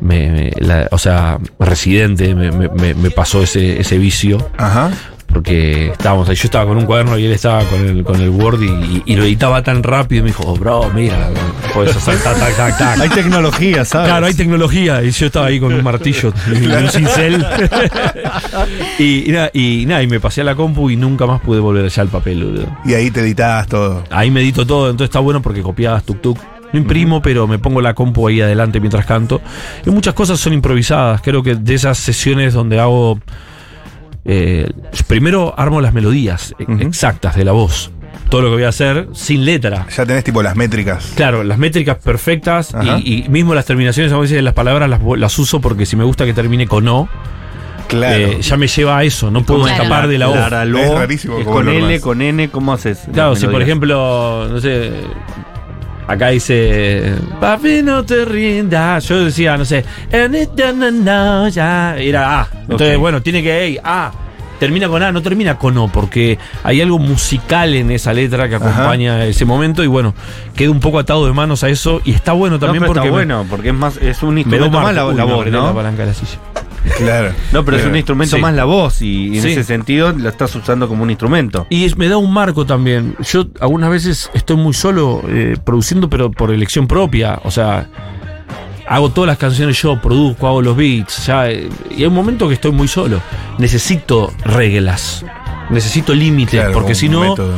me- 0.00 0.30
me- 0.30 0.52
la- 0.58 0.88
o 0.90 0.98
sea, 0.98 1.38
Residente 1.58 2.34
me- 2.34 2.50
me 2.94 3.10
pasó 3.10 3.42
ese, 3.42 3.80
ese 3.80 3.98
vicio 3.98 4.38
Ajá. 4.56 4.90
Porque 5.32 5.88
estábamos 5.88 6.28
ahí, 6.28 6.34
yo 6.34 6.44
estaba 6.44 6.66
con 6.66 6.78
un 6.78 6.86
cuaderno 6.86 7.18
y 7.18 7.26
él 7.26 7.32
estaba 7.32 7.62
con 7.64 7.86
el, 7.86 8.02
con 8.02 8.20
el 8.20 8.30
Word 8.30 8.62
y, 8.62 9.02
y 9.04 9.14
lo 9.14 9.24
editaba 9.24 9.62
tan 9.62 9.82
rápido 9.82 10.20
y 10.20 10.22
me 10.22 10.28
dijo, 10.28 10.44
oh, 10.46 10.56
bro, 10.56 10.90
mira, 10.94 11.30
puedes 11.74 11.94
hacer 11.94 12.18
tac, 12.18 12.38
tac, 12.38 12.56
tac, 12.56 12.78
tac. 12.78 13.00
Hay 13.00 13.08
tecnología, 13.10 13.84
¿sabes? 13.84 14.08
Claro, 14.08 14.26
hay 14.26 14.34
tecnología. 14.34 15.02
Y 15.02 15.10
yo 15.10 15.26
estaba 15.26 15.46
ahí 15.46 15.60
con 15.60 15.72
un 15.72 15.84
martillo 15.84 16.32
y 16.48 16.66
un 16.66 16.88
cincel. 16.88 17.46
y, 18.98 19.28
y 19.28 19.32
nada, 19.32 19.50
y 19.52 19.84
nada, 19.86 20.02
y 20.02 20.06
me 20.06 20.18
pasé 20.18 20.40
a 20.40 20.44
la 20.44 20.54
compu 20.54 20.90
y 20.90 20.96
nunca 20.96 21.26
más 21.26 21.40
pude 21.40 21.60
volver 21.60 21.84
allá 21.84 22.02
al 22.02 22.08
papel, 22.08 22.44
boludo. 22.44 22.66
Y 22.84 22.94
ahí 22.94 23.10
te 23.10 23.20
editabas 23.20 23.66
todo. 23.66 24.04
Ahí 24.10 24.30
me 24.30 24.40
edito 24.40 24.66
todo, 24.66 24.90
entonces 24.90 25.10
está 25.10 25.20
bueno 25.20 25.42
porque 25.42 25.62
copiabas 25.62 26.04
tuk 26.04 26.20
tuk. 26.20 26.38
No 26.72 26.78
imprimo, 26.78 27.22
pero 27.22 27.46
me 27.46 27.58
pongo 27.58 27.80
la 27.80 27.94
compu 27.94 28.28
ahí 28.28 28.40
adelante 28.40 28.80
mientras 28.80 29.06
canto. 29.06 29.40
Y 29.86 29.90
muchas 29.90 30.14
cosas 30.14 30.38
son 30.38 30.52
improvisadas. 30.52 31.22
Creo 31.22 31.42
que 31.42 31.54
de 31.54 31.74
esas 31.74 31.98
sesiones 31.98 32.54
donde 32.54 32.78
hago. 32.78 33.18
Eh, 34.24 34.70
primero 35.06 35.54
armo 35.56 35.80
las 35.80 35.92
melodías 35.94 36.54
e- 36.58 36.64
exactas 36.84 37.36
de 37.36 37.44
la 37.44 37.52
voz. 37.52 37.90
Todo 38.30 38.42
lo 38.42 38.48
que 38.48 38.54
voy 38.56 38.64
a 38.64 38.68
hacer 38.68 39.08
sin 39.14 39.44
letra. 39.46 39.86
Ya 39.96 40.04
tenés 40.04 40.22
tipo 40.22 40.42
las 40.42 40.54
métricas. 40.54 41.12
Claro, 41.16 41.42
las 41.44 41.56
métricas 41.58 41.96
perfectas 41.96 42.74
y, 43.02 43.24
y 43.24 43.28
mismo 43.30 43.54
las 43.54 43.64
terminaciones 43.64 44.12
a 44.12 44.18
veces 44.18 44.36
de 44.36 44.42
las 44.42 44.52
palabras 44.54 44.88
las, 44.90 45.00
las 45.16 45.38
uso 45.38 45.60
porque 45.60 45.86
si 45.86 45.96
me 45.96 46.04
gusta 46.04 46.26
que 46.26 46.34
termine 46.34 46.66
con 46.66 46.86
O, 46.88 47.08
Claro. 47.86 48.16
eh, 48.26 48.42
ya 48.42 48.58
me 48.58 48.66
lleva 48.66 48.98
a 48.98 49.04
eso, 49.04 49.30
no 49.30 49.44
puedo 49.44 49.62
Claro. 49.62 49.82
escapar 49.82 50.08
de 50.08 50.18
la 50.18 50.28
O. 50.28 50.34
La 50.36 50.64
lo, 50.66 50.78
Es 50.78 50.90
rarísimo 50.92 51.38
es 51.38 51.46
con 51.46 51.68
L, 51.70 52.00
con 52.02 52.20
N, 52.20 52.50
¿cómo 52.50 52.74
haces? 52.74 53.00
Claro, 53.14 53.34
si 53.34 53.46
por 53.46 53.62
ejemplo, 53.62 54.46
no 54.50 54.60
sé, 54.60 54.90
acá 56.08 56.28
dice, 56.30 57.14
papi 57.40 57.82
no 57.84 58.04
te 58.04 58.24
rindas, 58.24 59.06
yo 59.08 59.24
decía, 59.24 59.56
no 59.56 59.64
sé, 59.64 59.84
"And 60.12 60.34
it 60.34 60.48
done 60.56 60.90
now", 60.90 61.48
ya, 61.48 61.96
era 61.96 62.40
A. 62.40 62.48
Entonces, 62.62 62.98
bueno, 62.98 63.22
tiene 63.22 63.42
que 63.42 63.68
ir 63.70 63.80
A. 63.84 64.10
Termina 64.58 64.88
con 64.88 65.00
A, 65.04 65.12
no 65.12 65.22
termina 65.22 65.56
con 65.56 65.78
O, 65.78 65.86
porque 65.86 66.36
hay 66.64 66.80
algo 66.80 66.98
musical 66.98 67.74
en 67.74 67.92
esa 67.92 68.12
letra 68.12 68.48
que 68.48 68.56
Ajá. 68.56 68.70
acompaña 68.70 69.24
ese 69.24 69.44
momento 69.44 69.84
y 69.84 69.86
bueno, 69.86 70.14
queda 70.56 70.72
un 70.72 70.80
poco 70.80 70.98
atado 70.98 71.26
de 71.26 71.32
manos 71.32 71.62
a 71.62 71.68
eso 71.68 72.00
y 72.04 72.10
está 72.10 72.32
bueno 72.32 72.56
No, 72.56 72.60
también 72.66 72.80
pero 72.82 72.92
porque 72.94 73.06
está 73.06 73.16
bueno, 73.16 73.46
porque 73.48 73.68
es 73.68 73.74
más, 73.74 73.96
es 73.98 74.20
un 74.24 74.36
instrumento 74.36 74.68
más 74.80 74.92
la, 74.92 75.04
marco. 75.04 75.38
Uy, 75.38 75.50
la 75.52 75.58
¿no? 75.58 75.74
palanca 75.74 76.02
de 76.02 76.08
la 76.08 76.14
silla. 76.14 76.38
Claro. 76.96 77.32
No, 77.52 77.64
pero 77.64 77.76
es 77.78 77.84
un 77.86 77.96
instrumento 77.96 78.36
Sí. 78.36 78.42
más 78.42 78.54
la 78.54 78.64
voz 78.64 79.02
y, 79.02 79.28
y 79.28 79.36
en 79.38 79.42
Sí. 79.42 79.50
ese 79.52 79.64
sentido 79.64 80.12
la 80.12 80.28
estás 80.30 80.54
usando 80.54 80.88
como 80.88 81.02
un 81.02 81.10
instrumento. 81.10 81.66
Y 81.70 81.84
es- 81.84 81.96
me 81.96 82.08
da 82.08 82.16
un 82.16 82.32
marco 82.32 82.64
también. 82.66 83.16
Yo 83.20 83.46
algunas 83.60 83.90
veces 83.90 84.30
estoy 84.34 84.56
muy 84.56 84.74
solo 84.74 85.22
eh, 85.28 85.56
produciendo, 85.64 86.08
pero 86.10 86.30
por 86.30 86.50
elección 86.50 86.86
propia. 86.86 87.40
O 87.44 87.50
sea, 87.50 87.86
hago 88.86 89.10
todas 89.10 89.28
las 89.28 89.38
canciones 89.38 89.80
yo, 89.82 90.00
produzco, 90.00 90.46
hago 90.46 90.62
los 90.62 90.76
beats. 90.76 91.26
Ya, 91.26 91.50
eh, 91.50 91.68
y 91.90 92.00
hay 92.02 92.06
un 92.06 92.14
momento 92.14 92.48
que 92.48 92.54
estoy 92.54 92.72
muy 92.72 92.88
solo. 92.88 93.20
Necesito 93.58 94.32
reglas. 94.44 95.24
Necesito 95.70 96.14
límites, 96.14 96.60
Claro, 96.60 96.72
porque 96.72 96.94
si 96.94 97.08
no, 97.08 97.20
método. 97.20 97.52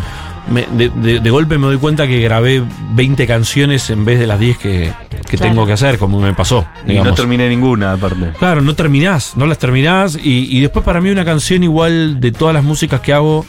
Me- 0.50 0.66
de, 0.72 0.88
de- 0.90 1.20
de 1.20 1.30
golpe 1.30 1.56
me 1.58 1.66
doy 1.66 1.78
cuenta 1.78 2.06
que 2.06 2.20
grabé 2.20 2.62
20 2.92 3.26
canciones 3.26 3.88
en 3.90 4.04
vez 4.04 4.18
de 4.18 4.26
las 4.26 4.38
10 4.38 4.58
que, 4.58 4.92
que 5.28 5.36
Claro. 5.36 5.52
tengo 5.52 5.66
que 5.66 5.72
hacer, 5.72 5.96
como 5.98 6.20
me 6.20 6.34
pasó. 6.34 6.66
Y 6.86 6.94
no 6.94 7.14
terminé 7.14 7.48
ninguna, 7.48 7.92
aparte. 7.92 8.32
Claro, 8.38 8.60
no 8.60 8.74
terminás, 8.74 9.36
no 9.36 9.46
las 9.46 9.58
terminás. 9.58 10.16
Y, 10.22 10.56
y 10.56 10.60
después 10.60 10.84
para 10.84 11.00
mí 11.00 11.08
una 11.10 11.24
canción 11.24 11.62
igual 11.62 12.20
de 12.20 12.32
todas 12.32 12.52
las 12.54 12.64
músicas 12.64 13.00
que 13.00 13.12
hago, 13.12 13.46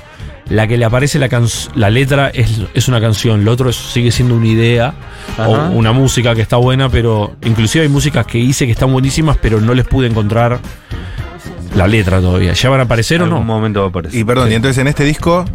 la 0.50 0.68
que 0.68 0.78
le 0.78 0.86
aparece 0.86 1.18
la, 1.18 1.30
can- 1.30 1.48
la 1.76 1.90
letra 1.90 2.30
es, 2.30 2.62
es 2.74 2.88
una 2.88 3.00
canción, 3.02 3.46
lo 3.46 3.52
otro 3.52 3.70
es- 3.70 3.76
sigue 3.78 4.12
siendo 4.12 4.36
una 4.36 4.48
idea 4.48 4.94
Ajá. 5.38 5.48
o 5.48 5.72
una 5.72 5.92
música 5.94 6.36
que 6.36 6.42
está 6.42 6.58
buena, 6.58 6.90
pero 6.90 7.36
inclusive 7.46 7.84
hay 7.84 7.90
músicas 7.90 8.26
que 8.26 8.38
hice 8.38 8.66
que 8.66 8.74
están 8.74 8.92
buenísimas, 8.92 9.38
pero 9.42 9.62
no 9.62 9.74
les 9.74 9.86
pude 9.88 10.08
encontrar 10.08 10.60
la 11.76 11.88
letra 11.88 12.20
todavía. 12.22 12.54
¿Ya 12.54 12.70
van 12.70 12.80
a 12.82 12.84
aparecer 12.84 13.22
o 13.22 13.26
En 13.26 13.32
algún 13.32 13.48
no? 13.48 13.54
momento 13.54 13.80
va 13.82 13.86
a 13.88 13.90
aparecer. 13.90 14.20
Y 14.20 14.24
perdón, 14.24 14.52
y 14.52 14.56
entonces 14.56 14.78
en 14.80 14.88
este 14.88 15.04
disco, 15.04 15.46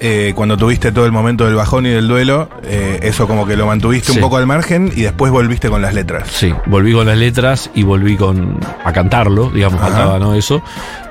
eh, 0.00 0.32
cuando 0.34 0.56
tuviste 0.56 0.90
todo 0.92 1.04
el 1.06 1.12
momento 1.12 1.44
del 1.46 1.54
bajón 1.54 1.86
y 1.86 1.90
del 1.90 2.08
duelo, 2.08 2.48
eh, 2.64 3.00
eso 3.02 3.26
como 3.26 3.46
que 3.46 3.56
lo 3.56 3.66
mantuviste 3.66 4.12
Sí. 4.12 4.18
un 4.18 4.22
poco 4.22 4.36
al 4.38 4.46
margen 4.46 4.90
y 4.94 5.02
después 5.02 5.30
volviste 5.32 5.68
con 5.68 5.82
las 5.82 5.92
letras. 5.94 6.28
Sí, 6.30 6.52
volví 6.66 6.92
con 6.92 7.06
las 7.06 7.18
letras 7.18 7.70
y 7.74 7.82
volví 7.82 8.16
con 8.16 8.58
a 8.84 8.92
cantarlo, 8.92 9.50
digamos, 9.50 9.80
Ajá. 9.80 9.90
faltaba, 9.90 10.18
¿no? 10.18 10.34
Eso. 10.34 10.62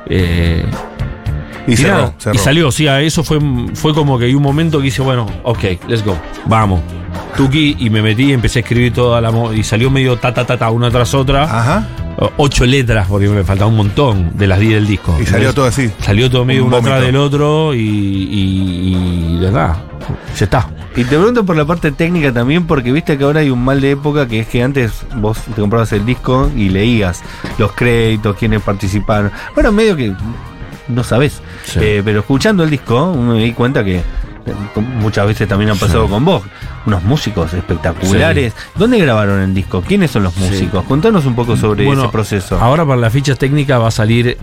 Eh, 0.07 0.65
Y, 1.67 1.73
Y, 1.73 1.77
cerró, 1.77 1.95
nada, 1.95 2.13
cerró. 2.19 2.35
y 2.35 2.37
salió, 2.37 2.71
sí, 2.71 2.87
a 2.87 3.01
eso 3.01 3.23
fue, 3.23 3.39
fue 3.73 3.91
como 3.95 4.19
que 4.19 4.25
hay 4.25 4.35
un 4.35 4.43
momento 4.43 4.79
que 4.81 4.87
hice, 4.87 5.01
bueno, 5.01 5.25
ok, 5.41 5.63
let's 5.87 6.05
go, 6.05 6.15
vamos. 6.45 6.79
Tuki 7.35 7.75
y 7.79 7.89
me 7.89 8.03
metí 8.03 8.25
y 8.25 8.33
empecé 8.33 8.59
a 8.59 8.61
escribir 8.61 8.93
toda 8.93 9.19
la 9.19 9.31
y 9.53 9.63
salió 9.63 9.89
medio 9.89 10.15
ta 10.17 10.31
ta 10.31 10.45
ta 10.45 10.57
ta 10.57 10.69
una 10.69 10.91
tras 10.91 11.15
otra, 11.15 11.43
Ajá. 11.45 11.87
Ocho 12.37 12.65
letras 12.65 13.07
porque 13.07 13.27
me 13.27 13.43
faltaba 13.43 13.69
un 13.69 13.77
montón 13.77 14.37
de 14.37 14.47
las 14.47 14.59
10 14.59 14.73
del 14.75 14.87
disco. 14.87 15.17
Y 15.19 15.25
salió 15.25 15.49
Entonces, 15.49 15.55
todo 15.55 15.65
así. 15.95 16.05
Salió 16.05 16.29
todo 16.29 16.45
medio 16.45 16.61
Un 16.63 16.67
uno 16.67 16.77
atrás 16.77 17.01
del 17.01 17.15
otro 17.15 17.73
y, 17.73 17.79
y, 17.79 19.35
y 19.35 19.39
de 19.39 19.51
nada, 19.51 19.83
ya 20.37 20.45
está. 20.45 20.69
Y 20.95 21.03
te 21.03 21.17
pregunto 21.17 21.45
por 21.45 21.57
la 21.57 21.65
parte 21.65 21.91
técnica 21.91 22.31
también, 22.31 22.65
porque 22.65 22.91
viste 22.91 23.17
que 23.17 23.23
ahora 23.25 23.41
hay 23.41 23.49
un 23.49 23.63
mal 23.63 23.81
de 23.81 23.91
época 23.91 24.27
que 24.27 24.39
es 24.39 24.47
que 24.47 24.63
antes 24.63 25.05
vos 25.17 25.37
te 25.53 25.59
comprabas 25.59 25.91
el 25.91 26.05
disco 26.05 26.49
y 26.55 26.69
leías 26.69 27.21
los 27.57 27.73
créditos, 27.73 28.37
quiénes 28.37 28.61
participaron. 28.61 29.31
Bueno, 29.53 29.73
medio 29.73 29.97
que 29.97 30.13
no 30.87 31.03
sabés. 31.03 31.41
Sí. 31.65 31.79
Eh, 31.81 32.01
pero 32.05 32.19
escuchando 32.21 32.63
el 32.63 32.69
disco 32.69 33.13
me 33.13 33.43
di 33.43 33.51
cuenta 33.51 33.83
que 33.83 34.01
muchas 34.99 35.27
veces 35.27 35.47
también 35.47 35.71
han 35.71 35.77
pasado 35.77 36.05
Sí. 36.05 36.09
con 36.11 36.25
vos. 36.25 36.43
Unos 36.85 37.03
músicos 37.03 37.53
espectaculares. 37.53 38.53
¿Dónde 38.75 38.99
grabaron 38.99 39.39
el 39.41 39.53
disco? 39.53 39.81
¿Quiénes 39.81 40.11
son 40.11 40.23
los 40.23 40.33
Sí. 40.33 40.41
músicos? 40.41 40.83
Contanos 40.85 41.25
un 41.25 41.35
poco 41.35 41.55
sobre 41.57 41.85
Bueno, 41.85 42.03
ese 42.03 42.11
proceso. 42.11 42.59
Ahora 42.59 42.85
para 42.85 42.99
la 43.01 43.09
ficha 43.09 43.35
técnica 43.35 43.77
va 43.79 43.87
a 43.87 43.91
salir. 43.91 44.37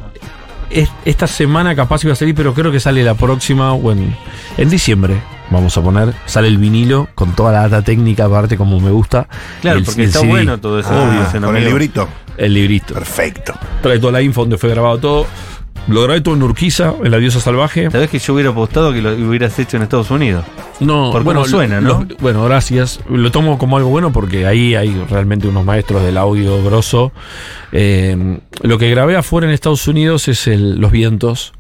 es- 0.71 0.89
Esta 1.05 1.27
semana 1.27 1.75
capaz 1.77 2.03
iba 2.05 2.15
a 2.15 2.17
salir, 2.17 2.35
pero 2.35 2.55
creo 2.55 2.73
que 2.73 2.81
sale 2.81 3.05
la 3.05 3.13
próxima 3.15 3.73
o 3.75 3.93
en, 3.93 4.17
en 4.57 4.71
diciembre. 4.71 5.21
Vamos 5.51 5.77
a 5.77 5.83
poner, 5.83 6.15
sale 6.25 6.49
el 6.49 6.57
vinilo 6.57 7.09
con 7.15 7.33
toda 7.37 7.53
la 7.53 7.61
data 7.69 7.83
técnica, 7.83 8.25
aparte 8.25 8.57
como 8.57 8.81
me 8.81 8.91
gusta. 8.91 9.29
claro, 9.61 9.79
El- 9.79 9.85
porque 9.85 10.01
el 10.03 10.07
está 10.09 10.21
CD, 10.21 10.31
bueno 10.31 10.59
todo 10.59 10.79
eso. 10.81 10.89
Ah, 10.91 11.03
obvio, 11.31 11.43
con 11.47 11.57
el 11.57 11.65
librito. 11.67 12.09
El 12.39 12.55
librito. 12.55 12.95
Perfecto. 12.95 13.53
Trae 13.83 13.99
toda 13.99 14.13
la 14.13 14.23
info 14.23 14.41
donde 14.41 14.57
fue 14.57 14.71
grabado 14.71 14.97
todo. 14.99 15.27
Lo 15.89 16.03
grabé 16.05 16.21
todo 16.21 16.35
en 16.37 16.43
Urquiza, 16.45 16.95
en 17.03 17.11
La 17.11 17.19
Diosa 17.19 17.41
Salvaje. 17.41 17.91
Sabés 17.91 18.09
que 18.09 18.19
yo 18.21 18.35
hubiera 18.35 18.51
apostado 18.51 18.93
que 18.93 19.03
lo 19.03 19.11
hubieras 19.29 19.59
hecho 19.59 19.77
en 19.77 19.83
Estados 19.83 20.11
Unidos. 20.11 20.45
No, 20.81 21.11
Por 21.11 21.25
bueno, 21.25 21.41
cómo 21.41 21.51
suena, 21.51 21.81
¿no? 21.81 22.05
lo- 22.09 22.17
bueno, 22.21 22.45
gracias. 22.45 23.01
Lo 23.11 23.31
tomo 23.33 23.59
como 23.59 23.77
algo 23.77 23.91
bueno 23.91 24.13
porque 24.13 24.47
ahí 24.47 24.75
hay 24.77 24.95
realmente 25.11 25.49
unos 25.49 25.65
maestros 25.65 26.03
del 26.05 26.17
audio 26.19 26.63
grosso. 26.63 27.13
Eh, 27.73 28.39
lo 28.63 28.79
que 28.79 28.91
grabé 28.91 29.17
afuera 29.17 29.47
en 29.47 29.53
Estados 29.53 29.87
Unidos 29.89 30.29
es 30.29 30.47
el, 30.47 30.77
Los 30.81 30.93
Vientos. 30.93 31.53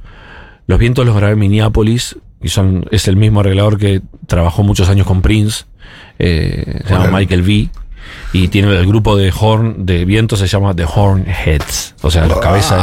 Los 0.69 0.79
Vientos 0.79 1.05
los 1.05 1.17
grabé 1.17 1.33
en 1.33 1.38
Minneapolis. 1.41 2.17
Y 2.41 2.49
son, 2.49 2.85
es 2.91 3.07
el 3.09 3.17
mismo 3.17 3.41
arreglador 3.41 3.76
que 3.79 4.02
trabajó 4.26 4.62
muchos 4.62 4.88
años 4.88 5.07
con 5.07 5.21
Prince. 5.23 5.64
eh, 6.19 6.81
se 6.87 6.93
llama. 6.95 7.19
Michael 7.19 7.43
V. 7.43 7.69
y 8.32 8.49
tiene 8.49 8.75
el 8.76 8.87
grupo 8.87 9.16
de 9.16 9.32
horn 9.38 9.85
de 9.87 10.04
viento 10.04 10.37
se 10.37 10.47
llama 10.47 10.75
The 10.75 10.85
Horn 10.85 11.26
Heads, 11.26 11.94
o 12.02 12.11
sea, 12.11 12.26
la 12.26 12.40
cabeza 12.40 12.76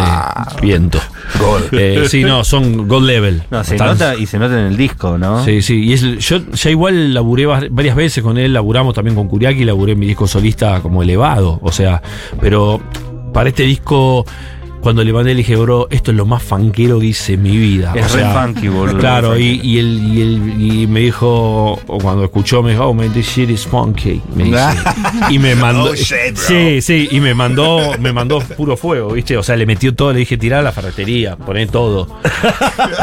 de 0.56 0.62
viento. 0.62 1.00
Gol. 1.40 1.68
Eh, 1.72 2.06
sí, 2.08 2.24
no, 2.24 2.44
son 2.44 2.88
gold 2.88 3.06
level. 3.08 3.44
No, 3.52 3.64
se 3.64 3.76
Están- 3.76 3.90
nota 3.90 4.16
y 4.16 4.26
se 4.26 4.38
nota 4.40 4.60
en 4.60 4.66
el 4.68 4.78
disco, 4.78 5.18
¿no? 5.18 5.44
Sí, 5.46 5.62
sí, 5.62 5.84
y 5.84 5.94
es, 5.94 6.02
yo 6.02 6.38
ya 6.54 6.70
igual 6.70 7.14
laburé 7.14 7.46
va- 7.46 7.62
varias 7.70 7.96
veces 7.96 8.24
con 8.24 8.38
él, 8.38 8.54
laburamos 8.54 8.94
también 8.94 9.16
con 9.16 9.28
Kuriaki, 9.28 9.64
laburé 9.66 9.96
mi 9.96 10.06
disco 10.08 10.28
solista 10.28 10.82
como 10.82 11.04
elevado, 11.04 11.60
o 11.62 11.72
sea, 11.72 12.02
pero 12.42 12.82
para 13.34 13.50
este 13.50 13.64
disco, 13.64 14.26
cuando 14.82 15.04
le 15.04 15.12
mandé 15.14 15.32
le 15.32 15.38
dije, 15.40 15.56
bro, 15.56 15.88
esto 15.92 16.12
es 16.12 16.18
lo 16.18 16.26
más 16.26 16.42
fanquero 16.42 17.00
que 17.00 17.08
hice 17.08 17.34
en 17.34 17.44
mi 17.44 17.58
vida. 17.58 17.92
Es 17.96 18.12
o 18.12 18.16
re 18.16 18.22
sea, 18.22 18.42
funky, 18.46 18.68
boludo. 18.70 18.98
Claro, 18.98 19.38
y, 19.38 19.78
él, 19.78 20.02
y, 20.04 20.22
él- 20.22 20.56
y 20.60 20.88
me 20.88 21.02
dijo, 21.02 21.74
o 21.74 21.98
cuando 22.02 22.24
escuchó, 22.24 22.64
me 22.64 22.72
dijo, 22.72 22.86
oh 22.86 22.94
man, 22.94 23.12
this 23.12 23.28
shit 23.28 23.50
is 23.50 23.66
funky. 23.66 24.22
Me 24.36 24.46
dice. 24.46 24.58
y 25.30 25.38
me 25.40 25.56
mandó. 25.56 25.92
Oh, 25.92 25.96
shit, 25.96 26.34
bro. 26.34 26.44
sí, 26.48 26.82
sí, 26.82 27.08
y 27.12 27.20
me 27.20 27.34
mandó, 27.34 27.94
me 28.00 28.14
mandó 28.14 28.40
puro 28.40 28.78
fuego, 28.78 29.12
¿viste? 29.14 29.38
O 29.38 29.44
sea, 29.44 29.56
le 29.56 29.66
metió 29.66 29.94
todo, 29.94 30.14
le 30.14 30.20
dije, 30.20 30.38
tirá 30.38 30.60
a 30.60 30.62
la 30.62 30.72
ferretería, 30.72 31.36
poné 31.36 31.68
todo. 31.68 32.08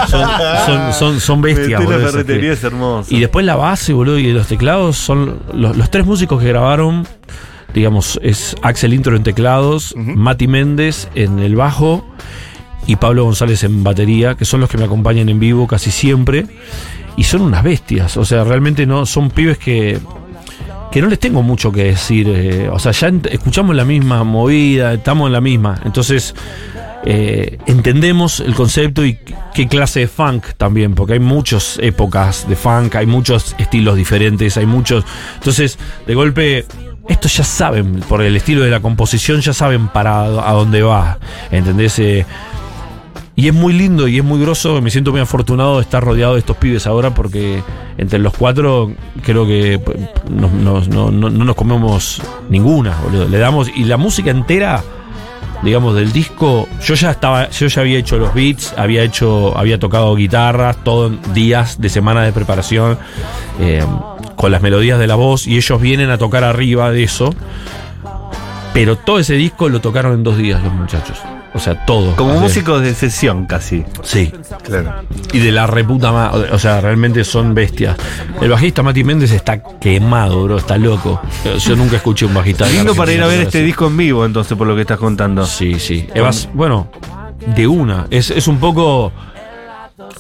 son, 0.09 0.29
son, 0.67 0.93
son, 0.93 1.21
son 1.21 1.43
bestias, 1.43 1.83
boludo, 1.85 1.99
la 1.99 2.09
ferretería 2.11 2.53
es 2.53 2.65
hermoso. 2.65 3.15
y 3.15 3.21
después 3.21 3.45
la 3.45 3.57
base, 3.57 3.93
boludo, 3.93 4.19
y 4.19 4.33
los 4.33 4.47
teclados 4.47 4.97
son 4.97 5.41
los, 5.53 5.77
los 5.77 5.91
tres 5.91 6.07
músicos 6.07 6.41
que 6.43 6.49
grabaron, 6.49 7.07
digamos, 7.75 8.19
es 8.23 8.57
Axel 8.63 8.95
Intro 8.95 9.17
en 9.17 9.23
teclados, 9.23 9.95
Mati 9.97 10.47
Méndez 10.47 11.09
en 11.15 11.39
el 11.39 11.57
bajo 11.57 12.07
y 12.87 12.97
Pablo 12.97 13.25
González 13.25 13.65
en 13.65 13.83
batería, 13.83 14.35
que 14.35 14.45
son 14.45 14.61
los 14.61 14.71
que 14.71 14.79
me 14.79 14.85
acompañan 14.85 15.29
en 15.29 15.41
vivo 15.41 15.67
casi 15.67 15.91
siempre. 15.91 16.47
Y 17.17 17.25
son 17.25 17.43
unas 17.43 17.63
bestias, 17.63 18.17
o 18.17 18.25
sea, 18.25 18.45
realmente 18.45 18.87
no 18.87 19.07
son 19.07 19.31
pibes 19.31 19.59
que 19.59 19.99
que 20.97 21.03
no 21.03 21.09
les 21.09 21.19
tengo 21.19 21.43
mucho 21.43 21.73
que 21.73 21.85
decir. 21.85 22.27
eh, 22.29 22.71
o 22.73 22.79
sea, 22.79 22.93
ya 22.93 23.13
escuchamos 23.31 23.77
la 23.77 23.85
misma 23.85 24.25
movida, 24.25 24.95
estamos 24.95 25.27
en 25.27 25.33
la 25.35 25.43
misma. 25.43 25.79
Entonces, 25.85 26.35
eh, 27.05 27.59
entendemos 27.67 28.41
el 28.41 28.55
concepto 28.55 29.05
y 29.05 29.19
qué 29.55 29.69
clase 29.69 30.01
de 30.01 30.09
funk 30.09 30.45
también, 30.57 30.95
porque 30.95 31.15
hay 31.15 31.21
muchas 31.21 31.79
épocas 31.83 32.49
de 32.49 32.57
funk, 32.57 32.95
hay 32.97 33.07
muchos 33.07 33.55
estilos 33.59 33.97
diferentes, 33.97 34.57
hay 34.57 34.67
muchos. 34.67 35.05
Entonces, 35.35 35.79
de 36.07 36.15
golpe. 36.15 36.65
Estos 37.09 37.37
ya 37.37 37.45
saben, 37.45 38.01
por 38.09 38.21
el 38.23 38.35
estilo 38.37 38.63
de 38.63 38.71
la 38.71 38.81
composición, 38.81 39.41
ya 39.41 39.53
saben 39.53 39.89
para 39.89 40.23
a 40.25 40.53
dónde 40.53 40.83
va. 40.83 41.19
¿Entendés? 41.51 41.99
Eh, 42.01 42.27
y 43.37 43.49
es 43.49 43.55
muy 43.55 43.73
lindo 43.75 44.09
y 44.09 44.19
es 44.19 44.25
muy 44.25 44.41
groso. 44.41 44.81
Me 44.81 44.91
siento 44.91 45.13
muy 45.13 45.21
afortunado 45.21 45.77
de 45.77 45.83
estar 45.83 46.03
rodeado 46.03 46.33
de 46.35 46.41
estos 46.41 46.57
pibes 46.57 46.87
ahora 46.87 47.11
porque 47.15 47.63
entre 47.99 48.19
los 48.19 48.33
cuatro 48.35 48.91
creo 49.23 49.47
que 49.47 49.81
nos- 50.31 50.53
no, 50.53 50.81
no- 51.11 51.11
no 51.31 51.45
nos 51.45 51.55
comemos 51.55 52.21
ninguna. 52.49 52.97
Le 53.31 53.39
damos. 53.39 53.69
Y 53.77 53.85
la 53.85 53.99
música 53.99 54.31
entera, 54.31 54.83
digamos, 55.63 55.95
del 55.95 56.13
disco. 56.13 56.67
Yo 56.83 56.95
ya 56.95 57.11
estaba. 57.13 57.51
Yo 57.51 57.67
ya 57.67 57.81
había 57.83 57.99
hecho 57.99 58.17
los 58.19 58.33
beats, 58.35 58.73
había 58.77 59.03
hecho. 59.03 59.57
Había 59.57 59.79
tocado 59.79 60.15
guitarras, 60.17 60.83
todo 60.83 61.11
días 61.35 61.79
de 61.81 61.89
semana 61.91 62.23
de 62.23 62.33
preparación. 62.33 62.99
eh, 63.61 63.85
con 64.37 64.53
las 64.53 64.63
melodías 64.63 64.99
de 64.99 65.07
la 65.07 65.15
voz. 65.17 65.47
Y 65.47 65.57
ellos 65.57 65.81
vienen 65.81 66.11
a 66.11 66.19
tocar 66.19 66.45
arriba 66.45 66.91
de 66.93 67.03
eso. 67.03 67.35
Pero 68.73 68.97
todo 68.97 69.19
ese 69.19 69.35
disco 69.35 69.69
lo 69.69 69.81
tocaron 69.81 70.13
en 70.15 70.23
dos 70.23 70.37
días 70.37 70.63
los 70.63 70.73
muchachos. 70.73 71.19
O 71.55 71.59
sea, 71.59 71.87
todo. 71.87 72.15
Como 72.17 72.39
músicos 72.39 72.83
de 72.83 72.93
sesión 72.93 73.47
casi. 73.47 73.83
Sí. 74.03 74.31
Claro. 74.63 74.93
Y 75.33 75.39
de 75.39 75.51
la 75.53 75.67
reputa 75.67 76.13
más. 76.13 76.35
O 76.35 76.59
sea, 76.59 76.83
realmente 76.83 77.25
son 77.25 77.55
bestias. 77.55 77.97
El 78.43 78.51
bajista 78.51 78.83
Mati 78.83 79.03
Méndez 79.05 79.31
está 79.33 79.63
quemado, 79.81 80.45
bro. 80.45 80.59
Está 80.59 80.77
loco. 80.77 81.19
Yo 81.59 81.75
nunca 81.77 81.97
escuché 81.97 82.27
un 82.27 82.35
bajista. 82.35 82.67
Lindo 82.69 82.95
para 82.95 83.13
ir 83.13 83.23
a 83.23 83.27
ver 83.27 83.41
este 83.41 83.59
así. 83.59 83.67
disco 83.67 83.87
en 83.87 83.97
vivo, 83.97 84.27
entonces, 84.27 84.59
por 84.59 84.67
lo 84.67 84.75
que 84.75 84.83
estás 84.83 84.99
contando. 84.99 85.47
Sí, 85.47 85.79
sí. 85.81 86.07
Evas- 86.15 86.51
bueno, 86.53 86.91
de 87.55 87.67
una. 87.67 88.07
Es, 88.11 88.31
es 88.31 88.47
un 88.49 88.59
poco. 88.59 89.11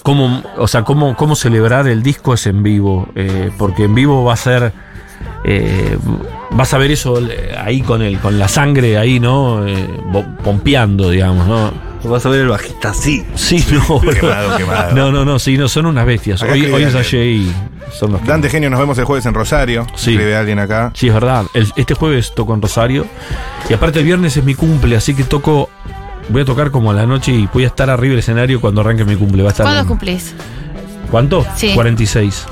Cómo, 0.03 0.43
o 0.57 0.69
sea, 0.69 0.83
cómo, 0.85 1.17
cómo 1.17 1.35
celebrar 1.37 1.89
el 1.89 2.03
disco 2.03 2.35
es 2.35 2.47
en 2.47 2.63
vivo. 2.63 3.09
eh, 3.15 3.51
porque 3.59 3.85
en 3.85 3.95
vivo 3.95 4.25
va 4.25 4.35
a 4.35 4.37
ser. 4.37 4.73
eh, 5.45 5.97
vas 6.51 6.73
a 6.75 6.79
ver 6.79 6.91
eso 6.91 7.19
eh, 7.29 7.55
ahí 7.59 7.81
con 7.83 8.03
el, 8.03 8.19
con 8.19 8.39
la 8.39 8.49
sangre 8.49 8.99
ahí, 8.99 9.19
¿no? 9.21 9.67
Eh, 9.67 9.89
pompeando, 10.45 11.11
digamos, 11.11 11.47
¿no? 11.47 11.73
Vas 12.05 12.25
a 12.25 12.29
ver 12.29 12.43
el 12.43 12.49
bajista 12.49 12.91
así. 12.91 13.27
Sí, 13.35 13.65
no. 13.73 14.01
Quemado, 14.13 14.57
quemado. 14.57 14.95
No, 14.95 15.11
no, 15.11 15.25
no, 15.25 15.41
sí, 15.41 15.59
no, 15.59 15.67
son 15.69 15.87
unas 15.87 16.07
bestias. 16.07 16.41
Acá 16.41 16.53
Hoy, 16.53 16.67
hoy 16.67 16.85
ensayé 16.85 17.27
y 17.27 17.53
son 17.91 18.13
los 18.13 18.21
que- 18.21 18.29
Dante 18.29 18.49
Genio, 18.49 18.71
nos 18.71 18.79
vemos 18.79 18.97
el 18.99 19.05
jueves 19.05 19.27
en 19.27 19.35
Rosario. 19.35 19.85
Sí. 19.97 20.13
Escribe 20.13 20.37
alguien 20.37 20.61
acá. 20.61 20.93
Sí, 20.95 21.09
es 21.09 21.15
verdad. 21.15 21.47
El- 21.53 21.73
este 21.75 21.95
jueves 21.95 22.33
toco 22.33 22.55
en 22.55 22.63
Rosario. 22.63 23.07
Y 23.69 23.73
aparte 23.75 23.99
el 23.99 24.05
viernes 24.05 24.37
es 24.37 24.45
mi 24.45 24.55
cumple, 24.55 24.95
así 24.97 25.15
que 25.15 25.25
toco. 25.25 25.69
Voy 26.29 26.43
a 26.43 26.45
tocar 26.45 26.71
como 26.71 26.91
a 26.91 26.95
la 26.95 27.07
noche 27.07 27.33
y 27.33 27.49
voy 27.53 27.65
a 27.65 27.69
estar 27.69 27.89
arriba 27.89 28.11
del 28.13 28.19
escenario 28.19 28.61
cuando 28.61 28.81
arranque 28.81 29.05
mi 29.05 29.17
cumple. 29.17 29.43
Va 29.43 29.51
a 29.51 29.53
estar 29.53 29.65
¿Cuándo 29.65 29.83
en- 29.83 29.89
cumplís? 29.89 30.35
¿Cuánto? 31.11 31.47
Sí. 31.57 31.73
46. 31.75 32.47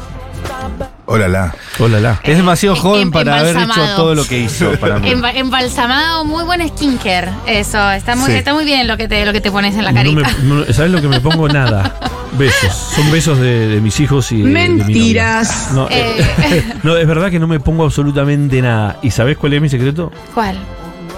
Hola, 1.06 1.28
la. 1.28 1.54
Hola, 1.80 2.00
la. 2.00 2.20
Es 2.22 2.36
demasiado 2.36 2.76
Eh, 2.76 2.78
joven 2.78 3.02
em- 3.02 3.10
para 3.10 3.40
haber 3.40 3.56
hecho 3.56 3.80
todo 3.96 4.14
lo 4.14 4.24
que 4.24 4.38
hizo 4.40 4.72
para 4.80 4.98
mí. 4.98 5.10
Emba- 5.10 5.32
embalsamado, 5.34 6.24
muy 6.24 6.44
buen 6.44 6.66
skincare. 6.68 7.30
Eso, 7.46 7.90
está 7.90 8.16
muy, 8.16 8.30
Sí. 8.30 8.36
está 8.38 8.54
muy 8.54 8.64
bien 8.64 8.86
lo 8.88 8.96
que 8.96 9.06
te, 9.08 9.26
lo 9.26 9.32
que 9.32 9.40
te 9.40 9.50
pones 9.50 9.74
en 9.76 9.84
la 9.84 9.92
No 9.92 10.12
me- 10.12 10.22
carita. 10.22 10.42
no- 10.44 10.64
¿Sabes 10.72 10.92
lo 10.92 11.00
que 11.02 11.08
me 11.08 11.20
pongo? 11.20 11.48
Nada. 11.48 11.94
Besos. 12.38 12.72
Son 12.72 13.10
besos 13.12 13.38
de, 13.38 13.68
de 13.68 13.80
mis 13.80 14.00
hijos 14.00 14.32
y 14.32 14.38
de, 14.42 14.48
de 14.52 14.68
mi. 14.68 14.76
Mentiras. 14.78 15.70
No, 15.72 15.88
eh, 15.90 16.14
Eh, 16.42 16.72
no, 16.82 16.96
es 16.96 17.06
verdad 17.06 17.30
que 17.30 17.38
no 17.38 17.46
me 17.48 17.60
pongo 17.60 17.84
absolutamente 17.84 18.62
nada. 18.62 18.98
¿Y 19.02 19.10
sabes 19.10 19.36
cuál 19.36 19.52
es 19.54 19.60
mi 19.62 19.68
secreto? 19.68 20.10
¿Cuál? 20.32 20.56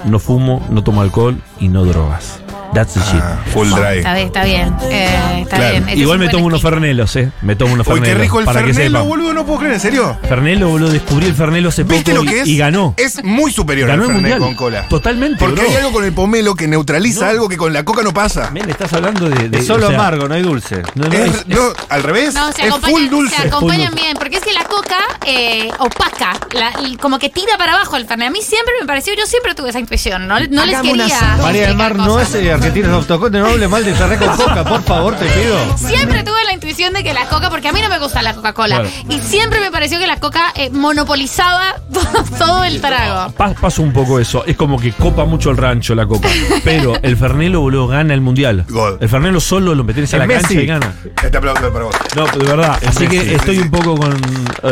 No 0.05 0.19
fumo, 0.19 0.67
no 0.71 0.83
tomo 0.83 1.01
alcohol 1.01 1.37
y 1.61 1.69
no 1.69 1.85
drogas. 1.85 2.41
That's 2.75 2.95
the 2.95 3.01
shit. 3.01 3.21
Ah, 3.23 3.39
full 3.53 3.69
drive. 3.71 3.99
Está 3.99 4.15
bien, 4.15 4.27
está 4.27 4.45
bien. 4.45 4.75
eh, 4.91 5.41
está 5.43 5.57
Claro. 5.57 5.73
bien. 5.73 5.89
Ese 5.89 5.99
Igual 5.99 6.17
es 6.17 6.19
me 6.21 6.25
un 6.27 6.31
tomo 6.31 6.43
buen 6.45 6.53
unos 6.53 6.63
fernelos, 6.63 7.17
¿eh? 7.17 7.31
Me 7.43 7.57
tomo 7.57 7.73
unos 7.75 7.87
Uy, 7.87 7.95
fernelos. 7.95 8.17
qué 8.17 8.23
rico 8.23 8.41
el 8.41 8.45
para 8.47 8.61
que 8.65 8.75
Fernelo, 8.75 8.99
sepan. 8.99 9.09
boludo, 9.09 9.33
no 9.35 9.47
puedo 9.47 9.59
creer, 9.61 9.75
¿en 9.75 9.81
serio? 9.81 10.19
Fernelo, 10.29 10.69
boludo, 10.69 10.91
descubrí 10.91 11.27
el 11.27 11.35
Fernelo 11.35 11.69
hace 11.71 11.85
poco 11.85 11.95
¿Viste 11.95 12.13
lo 12.15 12.23
que 12.25 12.37
y, 12.37 12.39
es? 12.41 12.47
y 12.49 12.57
ganó. 12.59 12.95
Es 12.97 13.23
muy 13.25 13.51
superior 13.53 13.89
Ganó 13.89 14.05
al 14.05 14.11
el 14.11 14.15
Fernet 14.17 14.33
mundial. 14.39 14.49
con 14.57 14.57
cola. 14.57 14.89
Totalmente, 14.89 15.39
Porque 15.39 15.61
bro. 15.61 15.71
hay 15.71 15.77
algo 15.77 15.93
con 15.93 16.05
el 16.05 16.13
pomelo 16.13 16.55
que 16.55 16.69
neutraliza 16.69 17.25
No. 17.25 17.31
algo 17.31 17.49
que 17.49 17.57
con 17.57 17.73
la 17.73 17.85
coca 17.85 18.03
no 18.03 18.13
pasa. 18.13 18.51
Men, 18.51 18.69
estás 18.69 18.93
hablando 18.93 19.29
de. 19.31 19.49
de- 19.49 19.59
Es 19.59 19.67
solo 19.67 19.87
o 19.87 19.91
sea, 19.91 19.99
amargo, 19.99 20.29
no 20.29 20.35
hay 20.35 20.43
dulce. 20.43 20.83
No, 20.95 21.07
no, 21.09 21.13
Es- 21.13 21.31
es- 21.31 21.35
es- 21.37 21.47
no, 21.49 21.61
al 21.89 22.03
revés, 22.03 22.35
No, 22.35 22.53
se 22.53 22.63
es 22.63 22.69
acompañan, 22.69 22.97
full 22.99 23.09
dulce. 23.09 23.37
se 23.37 23.49
acompañan 23.49 23.93
Full 23.93 24.01
bien, 24.01 24.17
porque 24.19 24.37
es 24.37 24.43
que 24.43 24.53
la 24.53 24.65
coca 24.65 24.97
eh, 25.25 25.71
opaca, 25.79 26.35
la- 26.53 26.73
y 26.87 26.97
como 26.97 27.19
que 27.19 27.31
tira 27.31 27.57
para 27.59 27.73
abajo 27.75 27.97
el 27.97 28.07
Fernet. 28.07 28.29
A 28.29 28.31
mí 28.31 28.41
siempre 28.43 28.75
me 28.81 28.87
pareció, 28.87 29.15
yo 29.15 29.27
siempre 29.27 29.55
tuve 29.55 29.71
esa 29.71 29.81
intuición, 29.81 30.29
no, 30.29 30.35
no 30.39 30.67
les 30.67 30.75
Hagamos 30.77 30.93
un 30.93 30.99
quería. 31.01 31.17
asado. 31.17 31.43
María 31.43 31.67
del 31.69 31.77
Mar 31.77 31.93
explicar 31.93 32.09
no 32.09 32.21
es 32.21 32.35
eh, 32.35 32.56
Argentinos 32.57 32.91
Autocote, 32.93 33.39
no 33.39 33.47
hable 33.47 33.69
mal 33.69 33.85
de 33.85 33.95
Fernet 33.95 34.19
con 34.19 34.37
coca, 34.37 34.65
por 34.65 34.83
favor, 34.83 35.15
te 35.17 35.27
pido. 35.27 35.77
Siempre 35.77 36.23
tuve 36.25 36.43
la 36.47 36.53
intuición 36.55 36.93
de 36.95 37.03
que 37.05 37.13
la 37.13 37.27
coca, 37.29 37.51
porque 37.51 37.69
a 37.69 37.73
mí 37.73 37.81
no 37.83 37.89
me 37.89 37.99
gusta 37.99 38.23
la 38.23 38.35
Coca-Cola, 38.35 38.77
Claro. 38.81 38.91
y 39.09 39.21
siempre 39.21 39.61
me 39.61 39.71
pareció 39.71 39.99
que 39.99 40.07
la 40.07 40.19
coca 40.19 40.53
eh, 40.55 40.71
monopolizaba 40.71 41.77
todo, 41.93 42.25
todo 42.39 42.65
el 42.65 42.81
trago. 42.81 43.33
pa- 43.33 43.55
pasa 43.55 43.83
un 43.83 43.93
poco 43.93 44.19
eso. 44.19 44.45
Es 44.47 44.57
como 44.57 44.79
que 44.81 44.93
copa 44.93 45.25
mucho 45.25 45.51
el 45.51 45.57
rancho 45.57 45.95
la 45.95 46.07
copa. 46.07 46.29
Pero 46.65 46.95
el 47.03 47.17
Fernelo, 47.17 47.61
boludo, 47.61 47.89
gana 47.89 48.15
el 48.15 48.21
mundial. 48.21 48.65
Gol. 48.69 48.99
El 49.01 49.09
Fernelo 49.09 49.41
solo 49.41 49.75
lo 49.75 49.85
metes 49.85 50.13
a 50.15 50.19
la 50.19 50.27
cancha 50.27 50.53
y 50.55 50.67
gana. 50.67 50.95
Este 51.23 51.37
aplauso 51.37 51.71
para 51.73 51.85
vos. 51.85 51.97
No, 52.17 52.27
de 52.27 52.47
verdad. 52.47 52.79
Así 52.87 53.07
que 53.07 53.19
Messi, 53.19 53.35
estoy 53.35 53.59
un 53.59 53.71
poco 53.71 53.97
con, 53.97 54.17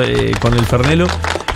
eh, 0.03 0.33
con 0.41 0.55
el 0.55 0.65
Fernelo. 0.67 1.07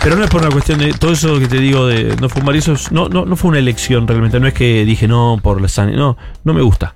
Pero 0.01 0.15
no 0.15 0.23
es 0.23 0.29
por 0.29 0.41
una 0.41 0.49
cuestión 0.49 0.79
de 0.79 0.93
todo 0.93 1.11
eso 1.11 1.37
que 1.39 1.47
te 1.47 1.57
digo 1.57 1.85
de 1.87 2.15
no 2.21 2.29
fumar 2.29 2.55
eso. 2.55 2.71
es- 2.73 2.89
No, 2.91 3.09
no, 3.09 3.25
no 3.25 3.35
fue 3.35 3.49
una 3.49 3.59
elección 3.59 4.07
realmente. 4.07 4.39
No 4.39 4.47
es 4.47 4.53
que 4.53 4.85
dije 4.85 5.07
no 5.09 5.39
por 5.43 5.59
la 5.61 5.67
sangre. 5.67 5.97
No, 5.97 6.15
no 6.43 6.53
me 6.53 6.61
gusta. 6.61 6.95